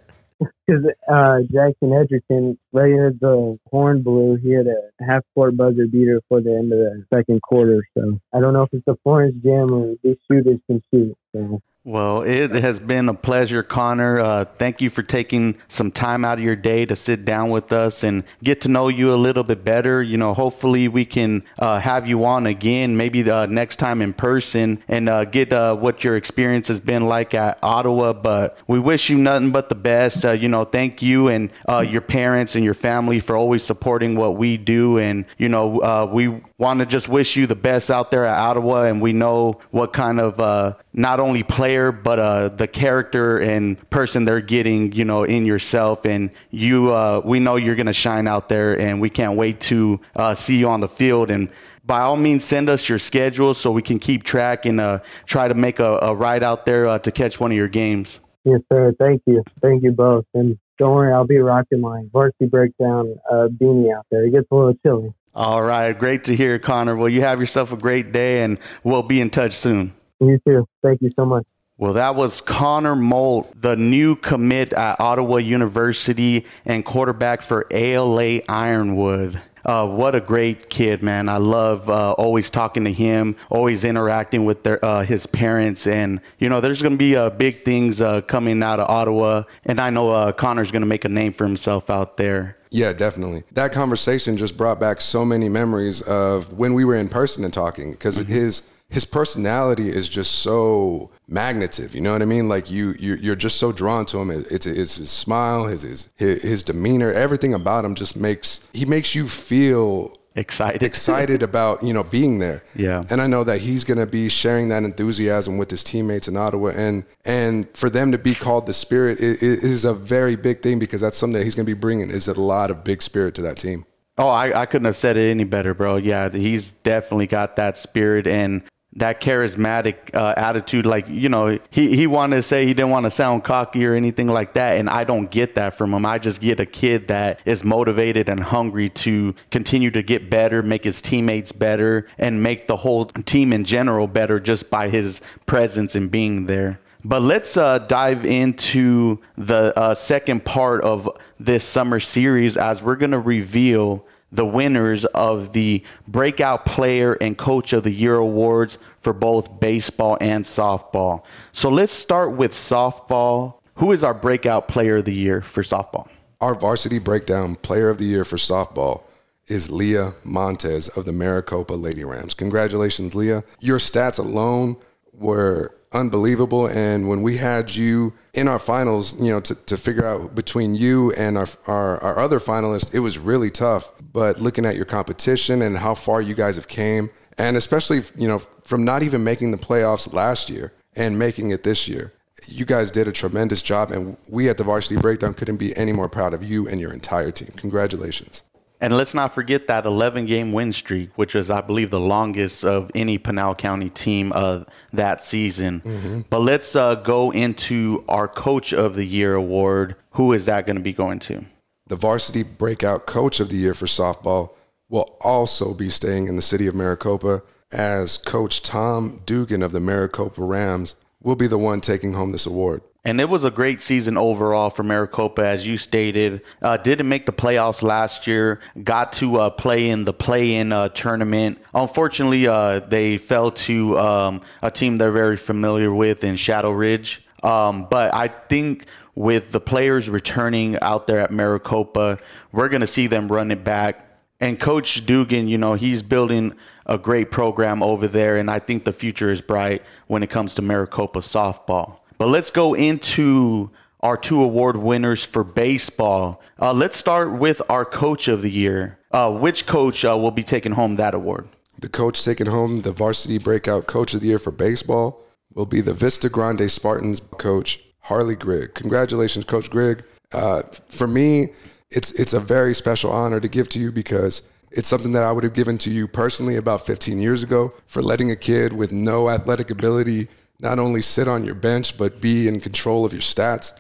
because 0.66 0.86
uh, 1.12 1.40
Jackson 1.52 1.94
Edgerton, 1.94 2.58
as 2.76 3.14
the 3.20 3.58
horn 3.70 4.02
blew, 4.02 4.36
he 4.36 4.52
had 4.52 4.68
a 4.68 5.04
half 5.06 5.24
court 5.34 5.58
buzzer 5.58 5.88
beater 5.88 6.22
for 6.30 6.42
the 6.42 6.52
end 6.52 6.72
of 6.72 6.80
the 6.80 7.06
second 7.14 7.42
quarter. 7.42 7.84
So 7.98 8.20
I 8.34 8.40
don't 8.40 8.54
know 8.54 8.64
if 8.64 8.70
it's 8.74 8.86
the 8.86 8.96
Florence 9.04 9.36
Jam 9.44 9.74
or 9.74 9.96
these 10.04 10.18
shooters 10.30 10.60
can 10.68 10.82
shoot. 10.94 11.16
So. 11.34 11.62
Well, 11.84 12.22
it 12.22 12.52
has 12.52 12.80
been 12.80 13.10
a 13.10 13.14
pleasure, 13.16 13.64
Connor. 13.64 14.20
Uh, 14.20 14.46
thank 14.46 14.82
you 14.82 14.92
for 14.92 15.02
taking 15.02 15.58
some 15.68 15.90
time 15.90 16.24
out 16.24 16.38
of 16.38 16.44
your 16.44 16.56
day 16.56 16.86
to 16.86 16.96
sit 16.96 17.26
down 17.26 17.50
with 17.50 17.74
us 17.74 18.04
and 18.04 18.24
get 18.44 18.62
to 18.62 18.68
know 18.68 18.88
you 18.88 19.12
a 19.12 19.16
little 19.16 19.44
bit 19.44 19.66
better. 19.66 20.04
You 20.04 20.18
know, 20.18 20.36
hopefully 20.36 20.88
we 20.88 21.06
can 21.06 21.44
uh, 21.58 21.80
have 21.80 22.08
you 22.08 22.24
on 22.24 22.46
again, 22.46 22.98
maybe 22.98 23.24
the 23.24 23.48
next 23.48 23.78
time 23.78 24.04
in 24.04 24.14
person, 24.14 24.84
and 24.88 25.10
uh, 25.10 25.26
get 25.26 25.52
uh, 25.52 25.76
what 25.76 26.04
your 26.04 26.16
experience 26.18 26.68
has 26.68 26.80
been 26.80 27.06
like 27.06 27.34
at 27.34 27.58
Ottawa. 27.64 28.14
But 28.14 28.60
we 28.68 28.78
wish 28.78 29.10
you 29.10 29.18
nothing 29.18 29.50
but 29.50 29.70
the 29.70 29.74
best. 29.74 30.24
Uh, 30.24 30.34
you 30.34 30.50
know, 30.50 30.66
thank 30.66 31.02
you 31.02 31.30
and 31.30 31.50
uh, 31.68 31.80
your 31.80 32.02
parents 32.02 32.54
and 32.54 32.64
your 32.64 32.76
family 32.76 33.20
for 33.20 33.36
always 33.36 33.64
supporting 33.64 34.14
what 34.14 34.36
we 34.36 34.56
do. 34.56 35.00
And 35.00 35.26
you 35.40 35.50
know, 35.50 36.12
we 36.14 36.42
want 36.60 36.80
to 36.82 36.86
just 36.86 37.10
wish 37.10 37.36
you 37.36 37.48
the 37.48 37.56
best 37.56 37.90
out 37.90 38.12
there 38.12 38.24
at 38.24 38.38
Ottawa, 38.38 38.84
and 38.84 39.02
we 39.02 39.14
know 39.14 39.60
what 39.72 39.94
kind 39.94 40.20
of 40.20 40.76
not 40.94 41.20
only 41.20 41.44
player 41.44 41.92
but 41.92 42.20
uh, 42.20 42.50
the 42.50 42.68
character 42.68 43.38
and 43.38 43.90
person 43.90 44.26
they're 44.26 44.42
getting 44.42 44.92
you 44.94 45.06
know 45.06 45.24
in 45.24 45.46
yourself. 45.46 46.06
And 46.06 46.32
you 46.50 46.92
uh, 46.92 47.22
we 47.24 47.40
know 47.40 47.56
you're 47.56 47.76
gonna 47.76 47.94
shine 47.94 48.28
out 48.28 48.50
there 48.50 48.80
and 48.80 49.02
we 49.02 49.10
can't 49.10 49.38
wait 49.38 49.60
to 49.62 50.00
uh, 50.16 50.36
see 50.36 50.58
you 50.58 50.70
on 50.70 50.82
the 50.82 50.90
field. 50.90 51.32
And 51.32 51.50
by 51.86 52.02
all 52.02 52.18
means 52.18 52.44
send 52.44 52.70
us 52.70 52.88
your 52.88 53.00
schedule 53.00 53.54
so 53.54 53.72
we 53.72 53.82
can 53.82 54.00
keep 54.00 54.24
track 54.24 54.66
and 54.66 54.80
uh, 54.80 55.00
try 55.26 55.48
to 55.48 55.54
make 55.54 55.80
a, 55.80 56.00
a 56.02 56.16
ride 56.16 56.44
out 56.44 56.66
there 56.66 56.86
uh, 56.86 57.00
to 57.00 57.12
catch 57.12 57.40
one 57.40 57.52
of 57.52 57.58
your 57.58 57.68
games. 57.68 58.20
Yes 58.44 58.62
sir. 58.72 58.94
Thank 59.00 59.24
you. 59.26 59.44
Thank 59.62 59.84
you 59.84 59.92
both. 59.92 60.26
And 60.34 60.58
don't 60.78 60.96
worry 60.96 61.14
i'll 61.14 61.28
be 61.28 61.38
rocking 61.38 61.80
my 61.80 62.04
varsity 62.12 62.48
breakdown 62.48 63.16
uh, 63.32 63.48
beanie 63.48 63.96
out 63.96 64.06
there. 64.12 64.26
It 64.26 64.32
gets 64.32 64.48
a 64.52 64.56
little 64.56 64.74
chilly. 64.84 65.14
All 65.34 65.62
right. 65.62 65.98
Great 65.98 66.26
to 66.26 66.36
hear 66.36 66.60
connor. 66.60 66.98
Well 66.98 67.10
you 67.10 67.22
have 67.22 67.40
yourself 67.40 67.72
a 67.72 67.78
great 67.78 68.12
day 68.12 68.44
and 68.44 68.58
we'll 68.84 69.04
be 69.04 69.22
in 69.22 69.30
touch 69.30 69.54
soon 69.54 69.94
you 70.30 70.40
too. 70.46 70.68
Thank 70.84 71.02
you 71.02 71.10
so 71.18 71.26
much. 71.26 71.46
Well, 71.78 71.94
that 71.94 72.16
was 72.16 72.42
Connor 72.42 72.96
Mault, 72.96 73.60
the 73.60 73.76
new 73.76 74.16
commit 74.16 74.72
at 74.72 75.00
Ottawa 75.00 75.38
University 75.38 76.46
and 76.64 76.86
quarterback 76.86 77.42
for 77.42 77.66
ALA 77.72 78.42
Ironwood. 78.48 79.42
Uh, 79.66 79.88
what 79.88 80.16
a 80.16 80.22
great 80.22 80.70
kid, 80.70 81.04
man! 81.04 81.30
I 81.30 81.38
love 81.38 81.90
uh, 81.90 82.14
always 82.14 82.50
talking 82.50 82.84
to 82.86 82.92
him, 82.92 83.36
always 83.50 83.84
interacting 83.84 84.46
with 84.46 84.64
their, 84.64 84.84
uh, 84.84 85.04
his 85.04 85.26
parents, 85.28 85.86
and 85.86 86.20
you 86.40 86.50
know, 86.50 86.62
there's 86.62 86.82
going 86.82 86.94
to 86.94 86.98
be 86.98 87.16
uh, 87.16 87.30
big 87.30 87.64
things 87.64 88.02
uh, 88.02 88.22
coming 88.22 88.64
out 88.64 88.80
of 88.80 88.90
Ottawa, 88.90 89.44
and 89.66 89.80
I 89.80 89.92
know 89.92 90.12
uh, 90.12 90.32
Connor's 90.32 90.72
going 90.72 90.82
to 90.82 90.88
make 90.88 91.06
a 91.06 91.10
name 91.10 91.32
for 91.32 91.46
himself 91.46 91.90
out 91.90 92.18
there. 92.18 92.58
Yeah, 92.72 92.94
definitely. 92.94 93.44
That 93.52 93.72
conversation 93.72 94.38
just 94.38 94.56
brought 94.56 94.80
back 94.80 95.02
so 95.02 95.26
many 95.26 95.50
memories 95.50 96.02
of 96.04 96.54
when 96.54 96.74
we 96.74 96.86
were 96.86 96.96
in 96.96 97.10
person 97.10 97.44
and 97.44 97.54
talking 97.54 97.92
because 97.92 98.18
mm-hmm. 98.18 98.32
his 98.32 98.64
his 98.92 99.06
personality 99.06 99.90
is 99.90 100.10
just 100.10 100.40
so 100.40 101.12
magnetive. 101.28 101.96
You 101.96 102.02
know 102.02 102.12
what 102.12 102.22
I 102.22 102.26
mean? 102.26 102.50
Like 102.50 102.70
you, 102.70 102.94
you're, 103.00 103.18
you're 103.18 103.36
just 103.36 103.58
so 103.58 103.72
drawn 103.72 104.06
to 104.08 104.20
him. 104.20 104.30
It's, 104.32 104.66
it's 104.66 104.98
his 104.98 105.10
smile, 105.10 105.66
his, 105.66 106.10
his, 106.18 106.44
his 106.44 106.62
demeanor, 106.62 107.12
everything 107.12 107.54
about 107.54 107.86
him 107.86 107.96
just 107.96 108.18
makes, 108.18 108.68
he 108.74 108.86
makes 108.86 109.16
you 109.16 109.28
feel 109.28 110.18
excited 110.36 110.82
excited 110.82 111.44
about 111.44 111.84
you 111.84 111.92
know 111.92 112.06
being 112.06 112.40
there 112.40 112.64
yeah 112.74 113.04
and 113.12 113.22
i 113.22 113.28
know 113.28 113.44
that 113.44 113.60
he's 113.60 113.84
going 113.84 113.98
to 113.98 114.06
be 114.06 114.30
sharing 114.30 114.70
that 114.70 114.82
enthusiasm 114.82 115.58
with 115.58 115.70
his 115.70 115.84
teammates 115.84 116.26
in 116.30 116.38
ottawa 116.38 116.72
and 116.74 117.04
and 117.26 117.68
for 117.74 117.90
them 117.90 118.14
to 118.14 118.18
be 118.18 118.34
called 118.34 118.66
the 118.66 118.72
spirit 118.72 119.20
is 119.20 119.84
a 119.84 119.94
very 119.94 120.38
big 120.38 120.62
thing 120.62 120.80
because 120.80 121.02
that's 121.02 121.18
something 121.18 121.38
that 121.38 121.44
he's 121.44 121.54
going 121.54 121.66
to 121.66 121.70
be 121.70 121.78
bringing 121.78 122.10
is 122.10 122.30
a 122.30 122.40
lot 122.40 122.72
of 122.72 122.82
big 122.86 123.02
spirit 123.02 123.36
to 123.36 123.42
that 123.42 123.58
team 123.58 123.86
oh 124.18 124.30
I, 124.30 124.62
I 124.62 124.66
couldn't 124.68 124.86
have 124.86 124.96
said 124.96 125.18
it 125.18 125.30
any 125.30 125.44
better 125.44 125.74
bro 125.74 125.98
yeah 125.98 126.30
he's 126.30 126.72
definitely 126.72 127.28
got 127.28 127.58
that 127.58 127.76
spirit 127.76 128.26
and 128.26 128.64
that 128.94 129.22
charismatic 129.22 130.14
uh, 130.14 130.34
attitude. 130.36 130.86
Like, 130.86 131.08
you 131.08 131.30
know, 131.30 131.58
he, 131.70 131.96
he 131.96 132.08
wanted 132.08 132.38
to 132.38 132.44
say 132.44 132.66
he 132.66 132.74
didn't 132.74 132.92
want 132.92 133.06
to 133.06 133.12
sound 133.12 133.44
cocky 133.44 133.86
or 133.86 133.94
anything 133.94 134.28
like 134.28 134.54
that. 134.54 134.78
And 134.78 134.90
I 134.90 135.04
don't 135.04 135.32
get 135.32 135.56
that 135.56 135.76
from 135.76 135.94
him. 135.94 136.06
I 136.06 136.20
just 136.20 136.42
get 136.42 136.60
a 136.60 136.66
kid 136.66 137.08
that 137.08 137.40
is 137.46 137.64
motivated 137.64 138.28
and 138.28 138.42
hungry 138.42 138.90
to 138.90 139.34
continue 139.50 139.92
to 139.92 140.04
get 140.04 140.30
better, 140.30 140.62
make 140.62 140.84
his 140.84 141.02
teammates 141.02 141.52
better, 141.52 142.08
and 142.18 142.44
make 142.44 142.68
the 142.68 142.76
whole 142.76 143.06
team 143.06 143.54
in 143.54 143.64
general 143.64 144.08
better 144.08 144.40
just 144.40 144.70
by 144.70 144.90
his 144.90 145.22
presence 145.46 145.96
and 145.96 146.12
being 146.12 146.46
there. 146.48 146.80
But 147.04 147.24
let's 147.24 147.58
uh, 147.58 147.80
dive 147.80 148.26
into 148.26 149.20
the 149.36 149.74
uh, 149.76 149.96
second 149.96 150.46
part 150.46 150.84
of 150.84 151.10
this 151.40 151.64
summer 151.64 152.00
series 152.00 152.58
as 152.58 152.84
we're 152.84 152.96
going 152.96 153.12
to 153.12 153.20
reveal 153.20 154.06
the 154.32 154.46
winners 154.46 155.06
of 155.06 155.54
the 155.54 155.84
Breakout 156.08 156.66
Player 156.66 157.14
and 157.20 157.38
Coach 157.38 157.74
of 157.74 157.84
the 157.84 157.92
Year 157.92 158.16
awards 158.16 158.78
for 159.00 159.14
both 159.14 159.60
baseball 159.60 160.18
and 160.22 160.44
softball. 160.44 161.24
So 161.52 161.70
let's 161.70 161.92
start 161.92 162.34
with 162.34 162.52
softball. 162.52 163.56
Who 163.76 163.92
is 163.92 164.04
our 164.04 164.14
Breakout 164.14 164.68
Player 164.68 164.98
of 164.98 165.06
the 165.06 165.14
Year 165.14 165.42
for 165.42 165.64
softball? 165.64 166.08
Our 166.40 166.56
varsity 166.56 166.98
breakdown 166.98 167.56
player 167.56 167.90
of 167.90 168.00
the 168.00 168.06
year 168.06 168.26
for 168.26 168.38
softball 168.38 169.04
is 169.48 169.70
Leah 169.70 170.14
Montez 170.24 170.88
of 170.88 171.06
the 171.06 171.12
Maricopa 171.12 171.74
Lady 171.74 172.04
Rams. 172.04 172.34
Congratulations, 172.34 173.14
Leah. 173.14 173.44
Your 173.60 173.78
stats 173.78 174.18
alone 174.18 174.78
were 175.14 175.76
unbelievable. 175.94 176.68
And 176.68 177.10
when 177.10 177.22
we 177.22 177.38
had 177.38 177.76
you 177.76 178.14
in 178.34 178.48
our 178.48 178.60
finals, 178.60 179.20
you 179.22 179.30
know, 179.30 179.42
to, 179.42 179.56
to 179.66 179.78
figure 179.78 180.06
out 180.06 180.36
between 180.36 180.76
you 180.76 181.12
and 181.14 181.38
our, 181.38 181.48
our, 181.68 181.98
our 182.04 182.20
other 182.20 182.40
finalists, 182.40 182.94
it 182.94 183.00
was 183.00 183.18
really 183.18 183.50
tough. 183.50 183.92
But 184.14 184.40
looking 184.40 184.66
at 184.66 184.76
your 184.76 184.86
competition 184.86 185.62
and 185.62 185.78
how 185.78 185.96
far 185.96 186.22
you 186.22 186.34
guys 186.34 186.56
have 186.56 186.68
came, 186.68 187.10
and 187.38 187.58
especially, 187.58 188.02
you 188.16 188.28
know, 188.28 188.40
from 188.64 188.86
not 188.86 189.04
even 189.04 189.24
making 189.24 189.52
the 189.52 189.58
playoffs 189.58 190.14
last 190.14 190.50
year 190.50 190.74
and 190.96 191.18
making 191.18 191.52
it 191.52 191.64
this 191.64 191.88
year, 191.88 192.14
you 192.48 192.66
guys 192.66 192.92
did 192.92 193.08
a 193.08 193.12
tremendous 193.12 193.62
job. 193.62 193.92
And 193.92 194.18
we 194.30 194.50
at 194.50 194.58
the 194.58 194.64
Varsity 194.64 195.00
Breakdown 195.00 195.34
couldn't 195.34 195.58
be 195.58 195.76
any 195.76 195.92
more 195.92 196.10
proud 196.10 196.34
of 196.34 196.44
you 196.44 196.68
and 196.68 196.80
your 196.80 196.94
entire 196.94 197.32
team. 197.32 197.52
Congratulations. 197.58 198.44
And 198.82 198.98
let's 198.98 199.14
not 199.14 199.36
forget 199.36 199.68
that 199.68 199.86
11 199.86 200.26
game 200.26 200.54
win 200.54 200.74
streak, 200.74 201.12
which 201.16 201.36
was, 201.36 201.52
I 201.52 201.62
believe, 201.62 201.92
the 201.92 202.00
longest 202.00 202.66
of 202.66 202.90
any 202.96 203.20
Pinal 203.20 203.54
County 203.54 203.92
team 203.92 204.34
uh, 204.34 204.64
that 204.92 205.24
season. 205.24 205.82
Mm-hmm. 205.82 206.22
But 206.32 206.40
let's 206.40 206.76
uh, 206.76 206.96
go 206.96 207.32
into 207.32 208.04
our 208.10 208.28
Coach 208.28 208.74
of 208.74 208.96
the 208.96 209.06
Year 209.06 209.36
award. 209.36 209.96
Who 210.14 210.34
is 210.34 210.48
that 210.48 210.66
going 210.66 210.78
to 210.78 210.82
be 210.82 210.94
going 210.94 211.20
to? 211.20 211.46
The 211.86 211.96
Varsity 211.96 212.42
Breakout 212.42 213.06
Coach 213.06 213.40
of 213.40 213.50
the 213.50 213.58
Year 213.58 213.76
for 213.76 213.86
softball 213.86 214.52
will 214.90 215.16
also 215.22 215.76
be 215.76 215.90
staying 215.90 216.28
in 216.28 216.36
the 216.36 216.42
city 216.42 216.66
of 216.66 216.74
Maricopa 216.74 217.44
as 217.72 218.18
Coach 218.18 218.64
Tom 218.64 219.22
Dugan 219.26 219.62
of 219.62 219.72
the 219.72 219.80
Maricopa 219.80 220.44
Rams 220.44 220.96
will 221.22 221.36
be 221.36 221.48
the 221.48 221.58
one 221.58 221.82
taking 221.82 222.14
home 222.14 222.32
this 222.32 222.46
award. 222.48 222.82
And 223.04 223.20
it 223.20 223.28
was 223.28 223.44
a 223.44 223.50
great 223.50 223.82
season 223.82 224.16
overall 224.16 224.70
for 224.70 224.84
Maricopa, 224.84 225.44
as 225.44 225.66
you 225.66 225.78
stated. 225.78 226.44
Uh, 226.62 226.78
didn't 226.78 227.10
make 227.10 227.26
the 227.26 227.34
playoffs 227.34 227.82
last 227.82 228.28
year. 228.28 228.60
Got 228.84 229.14
to 229.14 229.38
uh, 229.38 229.50
play 229.50 229.90
in 229.90 230.06
the 230.06 230.14
play-in 230.14 230.72
uh, 230.72 230.90
tournament. 230.90 231.58
Unfortunately, 231.74 232.48
uh, 232.48 232.80
they 232.80 233.18
fell 233.18 233.50
to 233.52 233.98
um, 233.98 234.42
a 234.62 234.70
team 234.70 235.00
they're 235.00 235.12
very 235.12 235.38
familiar 235.38 235.92
with 235.92 236.24
in 236.24 236.36
Shadow 236.36 236.70
Ridge. 236.70 237.26
Um, 237.42 237.88
but 237.90 238.14
I 238.14 238.28
think 238.28 238.86
with 239.16 239.52
the 239.52 239.60
players 239.60 240.08
returning 240.08 240.80
out 240.80 241.08
there 241.08 241.20
at 241.20 241.32
Maricopa, 241.32 242.20
we're 242.52 242.70
going 242.70 242.82
to 242.82 242.88
see 242.88 243.08
them 243.08 243.32
run 243.32 243.50
it 243.50 243.64
back. 243.64 244.08
And 244.40 244.60
Coach 244.60 245.08
Dugan, 245.08 245.48
you 245.48 245.58
know, 245.58 245.74
he's 245.74 246.04
building 246.04 246.56
a 246.86 247.00
great 247.00 247.32
program 247.32 247.82
over 247.82 248.08
there, 248.08 248.38
and 248.38 248.50
I 248.50 248.60
think 248.60 248.86
the 248.86 248.94
future 248.94 249.32
is 249.32 249.42
bright 249.42 249.82
when 250.06 250.22
it 250.22 250.30
comes 250.30 250.56
to 250.56 250.62
Maricopa 250.62 251.20
softball. 251.20 252.01
But 252.22 252.28
let's 252.28 252.52
go 252.52 252.76
into 252.76 253.72
our 254.02 254.16
two 254.16 254.44
award 254.44 254.78
winners 254.78 255.24
for 255.24 255.44
baseball. 255.44 256.40
Uh, 256.60 256.72
let's 256.72 256.96
start 256.96 257.34
with 257.34 257.64
our 257.68 257.84
coach 257.84 258.28
of 258.28 258.44
the 258.44 258.52
year. 258.52 259.00
Uh, 259.10 259.36
which 259.36 259.66
coach 259.66 260.06
uh, 260.06 260.16
will 260.16 260.30
be 260.30 260.44
taking 260.44 260.72
home 260.72 260.98
that 260.98 261.16
award? 261.16 261.48
The 261.80 261.90
coach 261.90 262.24
taking 262.24 262.46
home 262.46 262.82
the 262.82 262.92
varsity 262.92 263.40
breakout 263.40 263.88
coach 263.88 264.14
of 264.14 264.22
the 264.22 264.28
year 264.28 264.38
for 264.38 264.52
baseball 264.52 265.26
will 265.56 265.66
be 265.66 265.82
the 265.82 265.96
Vista 265.96 266.30
Grande 266.30 266.70
Spartans 266.70 267.22
coach, 267.40 267.84
Harley 268.02 268.36
Grigg. 268.36 268.76
Congratulations, 268.76 269.44
Coach 269.44 269.72
Grigg. 269.72 270.04
Uh, 270.32 270.62
for 270.90 271.08
me, 271.08 271.48
it's, 271.90 272.12
it's 272.20 272.34
a 272.34 272.40
very 272.40 272.76
special 272.76 273.12
honor 273.12 273.40
to 273.40 273.48
give 273.48 273.68
to 273.70 273.80
you 273.80 273.92
because 273.92 274.44
it's 274.70 274.88
something 274.88 275.14
that 275.14 275.24
I 275.24 275.32
would 275.32 275.44
have 275.44 275.56
given 275.56 275.80
to 275.80 275.90
you 275.90 276.08
personally 276.08 276.56
about 276.56 276.86
15 276.86 277.18
years 277.18 277.42
ago 277.42 277.74
for 277.88 278.04
letting 278.04 278.30
a 278.30 278.36
kid 278.36 278.74
with 278.74 278.92
no 278.92 279.28
athletic 279.28 279.72
ability 279.72 280.28
not 280.62 280.80
only 280.80 281.02
sit 281.02 281.28
on 281.28 281.44
your 281.44 281.56
bench 281.56 281.98
but 281.98 282.22
be 282.22 282.48
in 282.48 282.60
control 282.60 283.06
of 283.06 283.12
your 283.12 283.22
stats. 283.22 283.74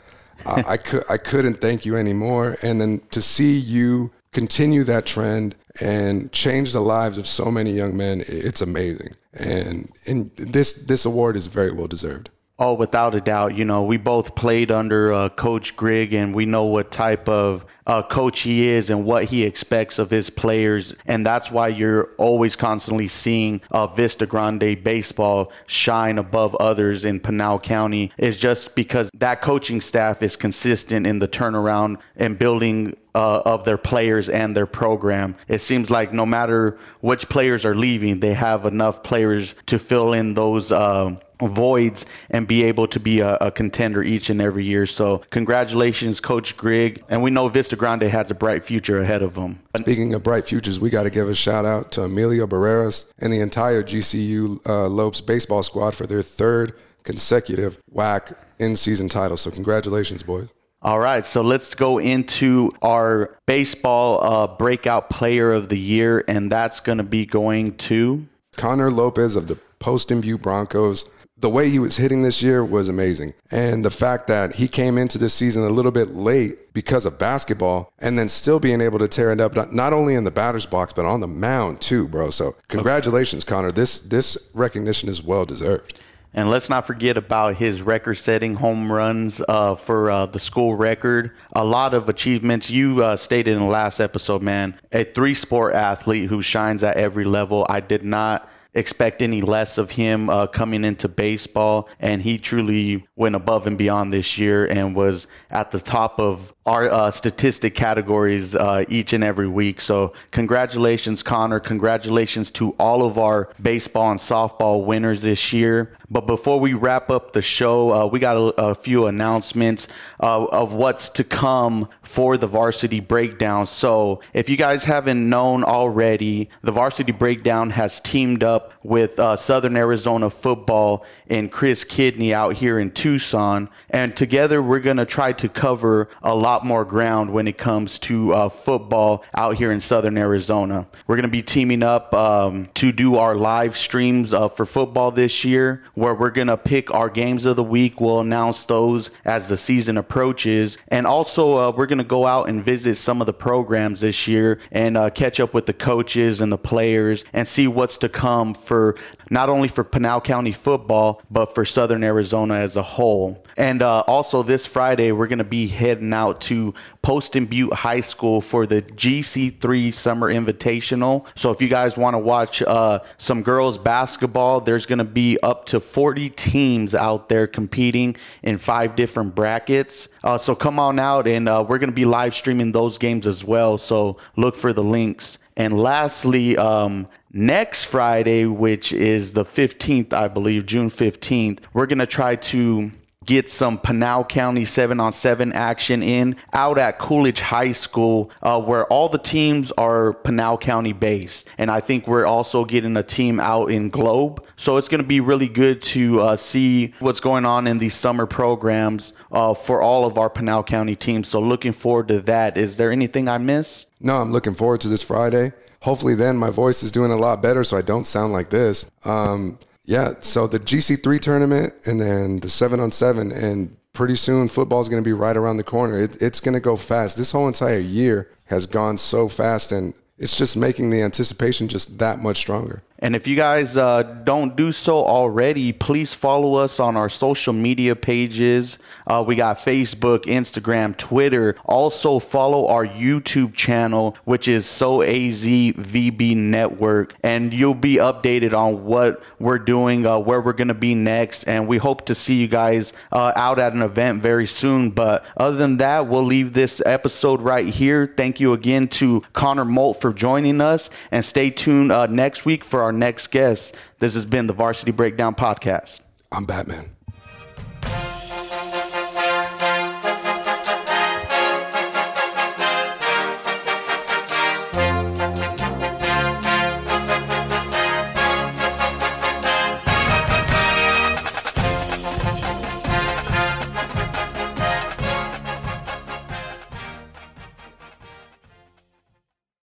I 0.46 0.78
could 0.78 1.04
I 1.10 1.18
couldn't 1.18 1.62
thank 1.62 1.86
you 1.86 1.96
anymore. 1.96 2.58
And 2.64 2.82
then 2.82 3.02
to 3.12 3.22
see 3.22 3.58
you 3.58 4.12
continue 4.32 4.84
that 4.86 5.06
trend 5.06 5.56
and 5.80 6.32
change 6.32 6.74
the 6.74 6.82
lives 6.82 7.18
of 7.18 7.28
so 7.28 7.52
many 7.52 7.72
young 7.72 7.96
men, 7.96 8.24
it's 8.28 8.62
amazing. 8.62 9.14
And 9.34 9.90
and 10.08 10.32
this 10.32 10.74
this 10.74 11.06
award 11.06 11.36
is 11.36 11.48
very 11.48 11.72
well 11.72 11.88
deserved. 11.88 12.30
Oh, 12.60 12.74
without 12.74 13.16
a 13.16 13.22
doubt. 13.22 13.56
You 13.56 13.66
know, 13.66 13.82
we 13.82 13.98
both 13.98 14.36
played 14.36 14.70
under 14.70 15.12
uh, 15.12 15.30
Coach 15.30 15.76
Grigg, 15.76 16.14
and 16.14 16.36
we 16.36 16.46
know 16.46 16.66
what 16.66 16.92
type 16.92 17.28
of 17.28 17.66
uh, 17.86 18.04
coach 18.04 18.42
he 18.42 18.68
is 18.68 18.90
and 18.90 19.06
what 19.06 19.26
he 19.26 19.44
expects 19.44 20.00
of 20.00 20.10
his 20.10 20.30
players. 20.30 20.96
And 21.06 21.26
that's 21.26 21.52
why 21.52 21.70
you're 21.70 22.12
always 22.18 22.56
constantly 22.56 23.08
seeing 23.08 23.62
uh, 23.72 23.88
Vista 23.88 24.26
Grande 24.26 24.84
baseball 24.84 25.52
shine 25.66 26.18
above 26.18 26.56
others 26.56 27.06
in 27.06 27.20
Pinal 27.20 27.60
County, 27.60 28.12
is 28.18 28.38
just 28.38 28.76
because 28.76 29.10
that 29.16 29.42
coaching 29.42 29.82
staff 29.82 30.22
is 30.22 30.36
consistent 30.36 31.06
in 31.06 31.20
the 31.20 31.28
turnaround 31.28 31.98
and 32.16 32.38
building 32.38 32.96
uh, 33.14 33.42
of 33.46 33.66
their 33.66 33.78
players 33.78 34.30
and 34.30 34.56
their 34.56 34.66
program. 34.66 35.36
It 35.48 35.60
seems 35.60 35.90
like 35.90 36.14
no 36.14 36.26
matter 36.26 36.78
which 37.02 37.30
players 37.30 37.66
are 37.66 37.76
leaving, 37.76 38.20
they 38.20 38.34
have 38.34 38.66
enough 38.66 39.04
players 39.04 39.56
to 39.68 39.80
fill 39.80 40.14
in 40.14 40.34
those. 40.34 40.72
Uh, 40.72 41.18
voids 41.48 42.06
and 42.30 42.48
be 42.48 42.64
able 42.64 42.88
to 42.88 43.00
be 43.00 43.20
a, 43.20 43.36
a, 43.42 43.52
contender 43.52 44.04
each 44.04 44.30
and 44.30 44.40
every 44.40 44.64
year. 44.64 44.86
So, 44.86 45.24
congratulations, 45.32 46.20
Coach 46.20 46.56
Grigg. 46.56 47.04
And 47.10 47.24
we 47.24 47.32
know 47.32 47.48
Vista 47.48 47.71
Grande 47.76 48.04
has 48.04 48.32
a 48.32 48.36
bright 48.36 48.64
future 48.64 49.02
ahead 49.02 49.22
of 49.22 49.36
them. 49.36 49.60
Speaking 49.78 50.14
of 50.14 50.24
bright 50.24 50.46
futures, 50.46 50.80
we 50.80 50.90
got 50.90 51.04
to 51.04 51.10
give 51.10 51.30
a 51.30 51.36
shout 51.36 51.66
out 51.66 51.92
to 51.94 52.04
Emilio 52.04 52.48
Barreras 52.48 53.12
and 53.20 53.32
the 53.32 53.40
entire 53.40 53.84
GCU 53.84 54.66
uh, 54.68 54.88
Lopes 54.88 55.22
baseball 55.22 55.64
squad 55.64 55.96
for 55.96 56.06
their 56.06 56.22
third 56.22 56.74
consecutive 57.04 57.80
WAC 57.94 58.36
in 58.60 58.76
season 58.76 59.10
title. 59.10 59.38
So, 59.38 59.52
congratulations, 59.52 60.24
boys. 60.24 60.48
All 60.84 61.00
right, 61.00 61.24
so 61.24 61.44
let's 61.44 61.76
go 61.76 62.00
into 62.00 62.74
our 62.82 63.38
baseball 63.46 64.24
uh, 64.24 64.48
breakout 64.48 65.12
player 65.12 65.52
of 65.52 65.70
the 65.70 65.78
year, 65.78 66.24
and 66.28 66.52
that's 66.52 66.80
going 66.80 66.98
to 66.98 67.04
be 67.04 67.26
going 67.28 67.78
to 67.78 68.26
Connor 68.58 68.90
Lopez 68.90 69.36
of 69.36 69.48
the 69.48 69.60
Poston 69.78 70.22
Butte 70.22 70.42
Broncos 70.42 71.08
the 71.42 71.50
way 71.50 71.70
he 71.70 71.80
was 71.80 71.98
hitting 71.98 72.22
this 72.22 72.42
year 72.42 72.64
was 72.64 72.88
amazing. 72.88 73.34
And 73.50 73.84
the 73.84 73.90
fact 73.90 74.28
that 74.28 74.56
he 74.56 74.68
came 74.68 74.98
into 74.98 75.18
this 75.18 75.34
season 75.34 75.64
a 75.64 75.70
little 75.70 75.92
bit 75.92 76.10
late 76.10 76.74
because 76.74 77.06
of 77.06 77.18
basketball 77.18 77.92
and 78.00 78.18
then 78.18 78.30
still 78.30 78.60
being 78.60 78.80
able 78.80 79.00
to 79.00 79.08
tear 79.08 79.32
it 79.32 79.42
up, 79.42 79.56
not 79.74 79.92
only 79.92 80.14
in 80.14 80.24
the 80.24 80.32
batter's 80.32 80.68
box, 80.68 80.94
but 80.94 81.06
on 81.06 81.20
the 81.20 81.28
mound 81.28 81.82
too, 81.82 82.08
bro. 82.08 82.30
So 82.30 82.56
congratulations, 82.68 83.44
Connor. 83.44 83.72
This, 83.72 84.00
this 84.00 84.50
recognition 84.54 85.10
is 85.10 85.24
well 85.24 85.46
deserved. 85.46 86.00
And 86.34 86.50
let's 86.50 86.70
not 86.70 86.88
forget 86.88 87.18
about 87.18 87.56
his 87.56 87.82
record 87.82 88.16
setting 88.16 88.56
home 88.56 88.90
runs 88.90 89.42
uh, 89.50 89.76
for 89.76 90.10
uh, 90.10 90.26
the 90.28 90.40
school 90.40 90.76
record. 90.76 91.32
A 91.54 91.66
lot 91.66 91.94
of 91.94 92.08
achievements. 92.08 92.70
You 92.70 93.04
uh, 93.04 93.18
stated 93.18 93.54
in 93.54 93.60
the 93.60 93.66
last 93.66 94.00
episode, 94.00 94.42
man, 94.42 94.80
a 94.94 95.04
three 95.04 95.34
sport 95.34 95.74
athlete 95.74 96.30
who 96.30 96.42
shines 96.42 96.84
at 96.84 96.96
every 96.96 97.26
level. 97.26 97.66
I 97.68 97.82
did 97.82 98.04
not 98.04 98.50
expect 98.74 99.22
any 99.22 99.42
less 99.42 99.78
of 99.78 99.92
him 99.92 100.30
uh, 100.30 100.48
coming 100.48 100.84
into 100.84 101.08
baseball. 101.08 101.90
And 102.00 102.22
he 102.22 102.38
truly 102.38 103.06
went 103.16 103.36
above 103.36 103.68
and 103.68 103.78
beyond 103.78 104.14
this 104.14 104.38
year 104.38 104.66
and 104.66 104.96
was 104.96 105.28
at 105.50 105.72
the 105.72 105.80
top 105.80 106.20
of 106.20 106.54
our 106.66 106.86
uh, 106.86 107.10
statistic 107.10 107.74
categories 107.74 108.56
uh, 108.56 108.86
each 108.88 109.14
and 109.14 109.24
every 109.24 109.48
week. 109.48 109.82
So, 109.82 110.14
congratulations, 110.30 111.24
Connor. 111.24 111.60
Congratulations 111.60 112.52
to 112.52 112.76
all 112.78 113.04
of 113.04 113.18
our 113.18 113.50
baseball 113.60 114.12
and 114.12 114.20
softball 114.20 114.86
winners 114.86 115.24
this 115.24 115.52
year. 115.52 115.98
But 116.12 116.28
before 116.28 116.60
we 116.60 116.74
wrap 116.74 117.10
up 117.10 117.32
the 117.32 117.42
show, 117.42 117.92
uh, 117.92 118.06
we 118.06 118.20
got 118.20 118.36
a, 118.36 118.62
a 118.62 118.76
few 118.76 119.08
announcements 119.08 119.88
uh, 120.20 120.44
of 120.46 120.74
what's 120.74 121.10
to 121.12 121.24
come 121.24 121.88
for 122.04 122.38
the 122.38 122.48
Varsity 122.48 123.00
Breakdown. 123.00 123.66
So, 123.66 124.22
if 124.34 124.48
you 124.48 124.58
guys 124.58 124.84
haven't 124.84 125.28
known 125.28 125.64
already, 125.64 126.50
the 126.62 126.72
Varsity 126.72 127.12
Breakdown 127.12 127.72
has 127.72 128.00
teamed 128.00 128.44
up 128.44 128.74
with 128.84 129.18
uh, 129.20 129.36
Southern 129.36 129.76
Arizona 129.78 130.30
Football 130.30 131.06
and 131.28 131.52
Chris 131.52 131.84
Kidney 131.84 132.34
out 132.36 132.54
here 132.54 132.78
in 132.78 132.92
Tucson. 132.92 133.70
And 133.90 134.16
together, 134.16 134.62
we're 134.62 134.80
going 134.80 134.98
to 134.98 135.06
try 135.06 135.32
to 135.34 135.50
cover 135.50 136.10
a 136.22 136.36
lot 136.36 136.51
lot 136.52 136.66
more 136.66 136.84
ground 136.84 137.32
when 137.32 137.48
it 137.48 137.58
comes 137.58 137.98
to 137.98 138.34
uh, 138.34 138.50
football 138.50 139.24
out 139.34 139.56
here 139.56 139.72
in 139.72 139.80
Southern 139.80 140.18
Arizona. 140.18 140.86
We're 141.08 141.16
going 141.16 141.26
to 141.26 141.32
be 141.32 141.42
teaming 141.42 141.82
up 141.82 142.14
um, 142.14 142.66
to 142.74 142.92
do 142.92 143.16
our 143.16 143.36
live 143.36 143.78
streams 143.78 144.34
uh, 144.34 144.50
for 144.50 144.66
football 144.66 145.12
this 145.12 145.46
year, 145.46 145.82
where 145.94 146.14
we're 146.14 146.30
going 146.30 146.50
to 146.50 146.58
pick 146.58 146.94
our 146.94 147.10
games 147.10 147.46
of 147.46 147.56
the 147.56 147.64
week. 147.64 148.02
We'll 148.02 148.20
announce 148.20 148.66
those 148.66 149.12
as 149.24 149.48
the 149.48 149.56
season 149.56 149.98
approaches. 149.98 150.78
And 150.90 151.08
also, 151.08 151.58
uh, 151.58 151.72
we're 151.72 151.86
going 151.86 152.00
to 152.00 152.04
go 152.04 152.26
out 152.26 152.50
and 152.50 152.62
visit 152.62 152.98
some 152.98 153.22
of 153.22 153.28
the 153.28 153.34
programs 153.34 154.02
this 154.02 154.28
year 154.28 154.60
and 154.74 154.98
uh, 154.98 155.10
catch 155.10 155.40
up 155.40 155.54
with 155.54 155.68
the 155.68 155.74
coaches 155.74 156.42
and 156.42 156.52
the 156.52 156.58
players 156.58 157.24
and 157.32 157.48
see 157.48 157.70
what's 157.70 157.98
to 158.00 158.10
come 158.10 158.54
for 158.54 158.98
not 159.30 159.48
only 159.48 159.70
for 159.70 159.86
Pinal 159.86 160.20
County 160.20 160.52
football, 160.52 161.22
but 161.32 161.56
for 161.56 161.64
Southern 161.64 162.04
Arizona 162.04 162.56
as 162.56 162.76
a 162.76 162.84
whole. 162.84 163.42
And 163.56 163.82
uh, 163.82 164.02
also 164.02 164.44
this 164.44 164.66
Friday, 164.66 165.14
we're 165.14 165.28
going 165.28 165.40
to 165.40 165.46
be 165.46 165.68
heading 165.68 166.12
out 166.12 166.41
to 166.42 166.74
Poston 167.02 167.46
Butte 167.46 167.74
High 167.74 168.02
School 168.02 168.42
for 168.42 168.66
the 168.66 168.82
GC3 168.82 169.94
Summer 169.94 170.32
Invitational. 170.32 171.26
So 171.36 171.52
if 171.52 171.62
you 171.62 171.68
guys 171.68 171.98
want 171.98 172.16
to 172.16 172.20
watch 172.20 172.62
uh, 172.62 173.00
some 173.18 173.44
girls 173.44 173.78
basketball, 173.78 174.62
there's 174.62 174.86
going 174.86 175.00
to 175.00 175.06
be 175.06 175.38
up 175.44 175.66
to 175.68 175.80
40 175.80 176.30
teams 176.30 176.96
out 176.96 177.30
there 177.30 177.48
competing 177.48 178.16
in 178.44 178.58
five 178.58 178.96
different 178.96 179.36
brackets. 179.36 180.10
Uh, 180.24 180.38
so 180.38 180.56
come 180.56 180.80
on 180.80 181.00
out, 181.00 181.28
and 181.28 181.48
uh, 181.48 181.64
we're 181.68 181.80
going 181.80 181.90
to 181.90 181.96
be 181.96 182.06
live 182.06 182.36
streaming 182.36 182.72
those 182.72 182.98
games 182.98 183.26
as 183.28 183.44
well. 183.44 183.78
So 183.78 184.18
look 184.36 184.56
for 184.56 184.74
the 184.74 184.84
links. 184.84 185.38
And 185.58 185.78
lastly, 185.78 186.58
um, 186.58 187.08
next 187.34 187.86
Friday, 187.86 188.46
which 188.46 188.94
is 188.94 189.34
the 189.34 189.44
15th, 189.44 190.14
I 190.14 190.28
believe, 190.28 190.66
June 190.66 190.90
15th, 190.90 191.60
we're 191.74 191.86
going 191.86 192.00
to 192.00 192.06
try 192.06 192.36
to 192.36 192.92
get 193.26 193.50
some 193.50 193.78
Pinal 193.78 194.24
County 194.24 194.66
7 194.66 195.00
on 195.00 195.14
7 195.14 195.54
action 195.54 196.02
in 196.02 196.36
out 196.54 196.78
at 196.80 196.98
Coolidge 196.98 197.42
High 197.42 197.72
School, 197.72 198.32
uh, 198.42 198.60
where 198.60 198.86
all 198.88 199.10
the 199.10 199.20
teams 199.20 199.72
are 199.74 200.14
Pinal 200.14 200.58
County 200.58 200.94
based. 200.94 201.48
And 201.58 201.70
I 201.70 201.82
think 201.82 202.08
we're 202.08 202.26
also 202.26 202.66
getting 202.66 202.98
a 202.98 203.04
team 203.04 203.40
out 203.40 203.68
in 203.68 203.90
Globe. 203.90 204.44
So 204.56 204.78
it's 204.78 204.88
going 204.88 205.04
to 205.04 205.08
be 205.08 205.20
really 205.20 205.48
good 205.48 205.82
to 205.84 206.20
uh, 206.22 206.36
see 206.36 206.94
what's 207.00 207.20
going 207.20 207.46
on 207.46 207.68
in 207.68 207.78
these 207.78 207.94
summer 207.94 208.26
programs 208.26 209.14
uh, 209.32 209.54
for 209.54 209.82
all 209.82 210.06
of 210.06 210.18
our 210.18 210.30
Pinal 210.30 210.64
County 210.64 210.96
teams. 210.96 211.28
So 211.28 211.40
looking 211.40 211.74
forward 211.74 212.08
to 212.08 212.22
that. 212.22 212.58
Is 212.58 212.78
there 212.78 212.92
anything 212.92 213.28
I 213.28 213.38
missed? 213.38 213.88
No, 214.00 214.18
I'm 214.18 214.32
looking 214.32 214.54
forward 214.54 214.82
to 214.82 214.88
this 214.88 215.04
Friday. 215.04 215.54
Hopefully, 215.82 216.16
then 216.16 216.38
my 216.38 216.50
voice 216.50 216.84
is 216.84 216.92
doing 216.92 217.12
a 217.12 217.18
lot 217.18 217.42
better 217.42 217.64
so 217.64 217.78
I 217.78 217.82
don't 217.82 218.06
sound 218.06 218.34
like 218.34 218.50
this. 218.50 218.90
Um, 219.04 219.58
yeah, 219.92 220.14
so 220.22 220.48
the 220.48 220.58
GC3 220.58 221.20
tournament 221.20 221.74
and 221.86 222.00
then 222.00 222.40
the 222.40 222.48
seven 222.48 222.80
on 222.80 222.94
seven, 222.94 223.30
and 223.30 223.76
pretty 223.92 224.16
soon 224.16 224.48
football 224.48 224.80
is 224.80 224.88
going 224.88 225.04
to 225.04 225.06
be 225.06 225.12
right 225.12 225.36
around 225.36 225.58
the 225.58 225.66
corner. 225.66 226.00
It, 226.00 226.22
it's 226.22 226.40
going 226.40 226.54
to 226.54 226.62
go 226.62 226.78
fast. 226.78 227.18
This 227.18 227.34
whole 227.34 227.46
entire 227.46 227.80
year 227.80 228.30
has 228.46 228.68
gone 228.68 228.98
so 228.98 229.28
fast, 229.28 229.74
and 229.74 229.94
it's 230.18 230.38
just 230.38 230.56
making 230.56 230.92
the 230.92 231.02
anticipation 231.02 231.68
just 231.68 232.00
that 232.00 232.20
much 232.20 232.38
stronger. 232.38 232.84
And 233.02 233.16
if 233.16 233.26
you 233.26 233.36
guys 233.36 233.78
uh, 233.78 234.04
don't 234.04 234.56
do 234.56 234.72
so 234.72 235.04
already, 235.06 235.74
please 235.74 236.14
follow 236.14 236.56
us 236.56 236.80
on 236.80 236.96
our 236.96 237.10
social 237.10 237.52
media 237.52 237.96
pages. 237.96 238.78
Uh, 239.08 239.24
we 239.26 239.36
got 239.36 239.58
Facebook, 239.58 240.26
Instagram, 240.26 240.96
Twitter. 240.96 241.56
Also, 241.66 242.20
follow 242.20 242.68
our 242.68 242.86
YouTube 242.86 243.56
channel, 243.56 244.16
which 244.26 244.48
is 244.48 244.68
So 244.68 245.02
AZ 245.02 245.44
Network. 245.44 247.16
And 247.24 247.52
you'll 247.52 247.74
be 247.74 247.96
updated 247.96 248.54
on 248.54 248.86
what 248.86 249.24
we're 249.40 249.58
doing, 249.58 250.06
uh, 250.06 250.20
where 250.20 250.40
we're 250.40 250.54
going 250.54 250.68
to 250.68 250.76
be 250.76 250.94
next. 250.94 251.46
And 251.46 251.68
we 251.68 251.78
hope 251.78 252.06
to 252.06 252.16
see 252.16 252.36
you 252.36 252.48
guys 252.48 252.94
uh, 253.12 253.34
out 253.36 253.58
at 253.58 253.74
an 253.74 253.82
event 253.82 254.22
very 254.22 254.46
soon. 254.46 254.92
But 254.92 255.26
other 255.36 255.58
than 255.58 255.78
that, 255.78 256.08
we'll 256.08 256.24
leave 256.24 256.54
this 256.54 256.82
episode 256.86 257.42
right 257.42 257.66
here. 257.66 258.14
Thank 258.16 258.40
you 258.40 258.54
again 258.54 258.88
to 258.90 259.22
Connor 259.34 259.66
Mault 259.66 260.00
for 260.00 260.14
joining 260.14 260.62
us. 260.62 260.92
And 261.10 261.26
stay 261.26 261.50
tuned 261.50 261.92
uh, 261.92 262.06
next 262.06 262.46
week 262.46 262.64
for 262.64 262.84
our 262.84 262.91
our 262.92 262.98
next 262.98 263.28
guest. 263.28 263.76
This 264.00 264.16
has 264.16 264.26
been 264.26 264.48
the 264.48 264.54
Varsity 264.54 264.92
Breakdown 264.92 265.34
Podcast. 265.34 266.02
I'm 266.32 266.44
Batman. 266.44 266.92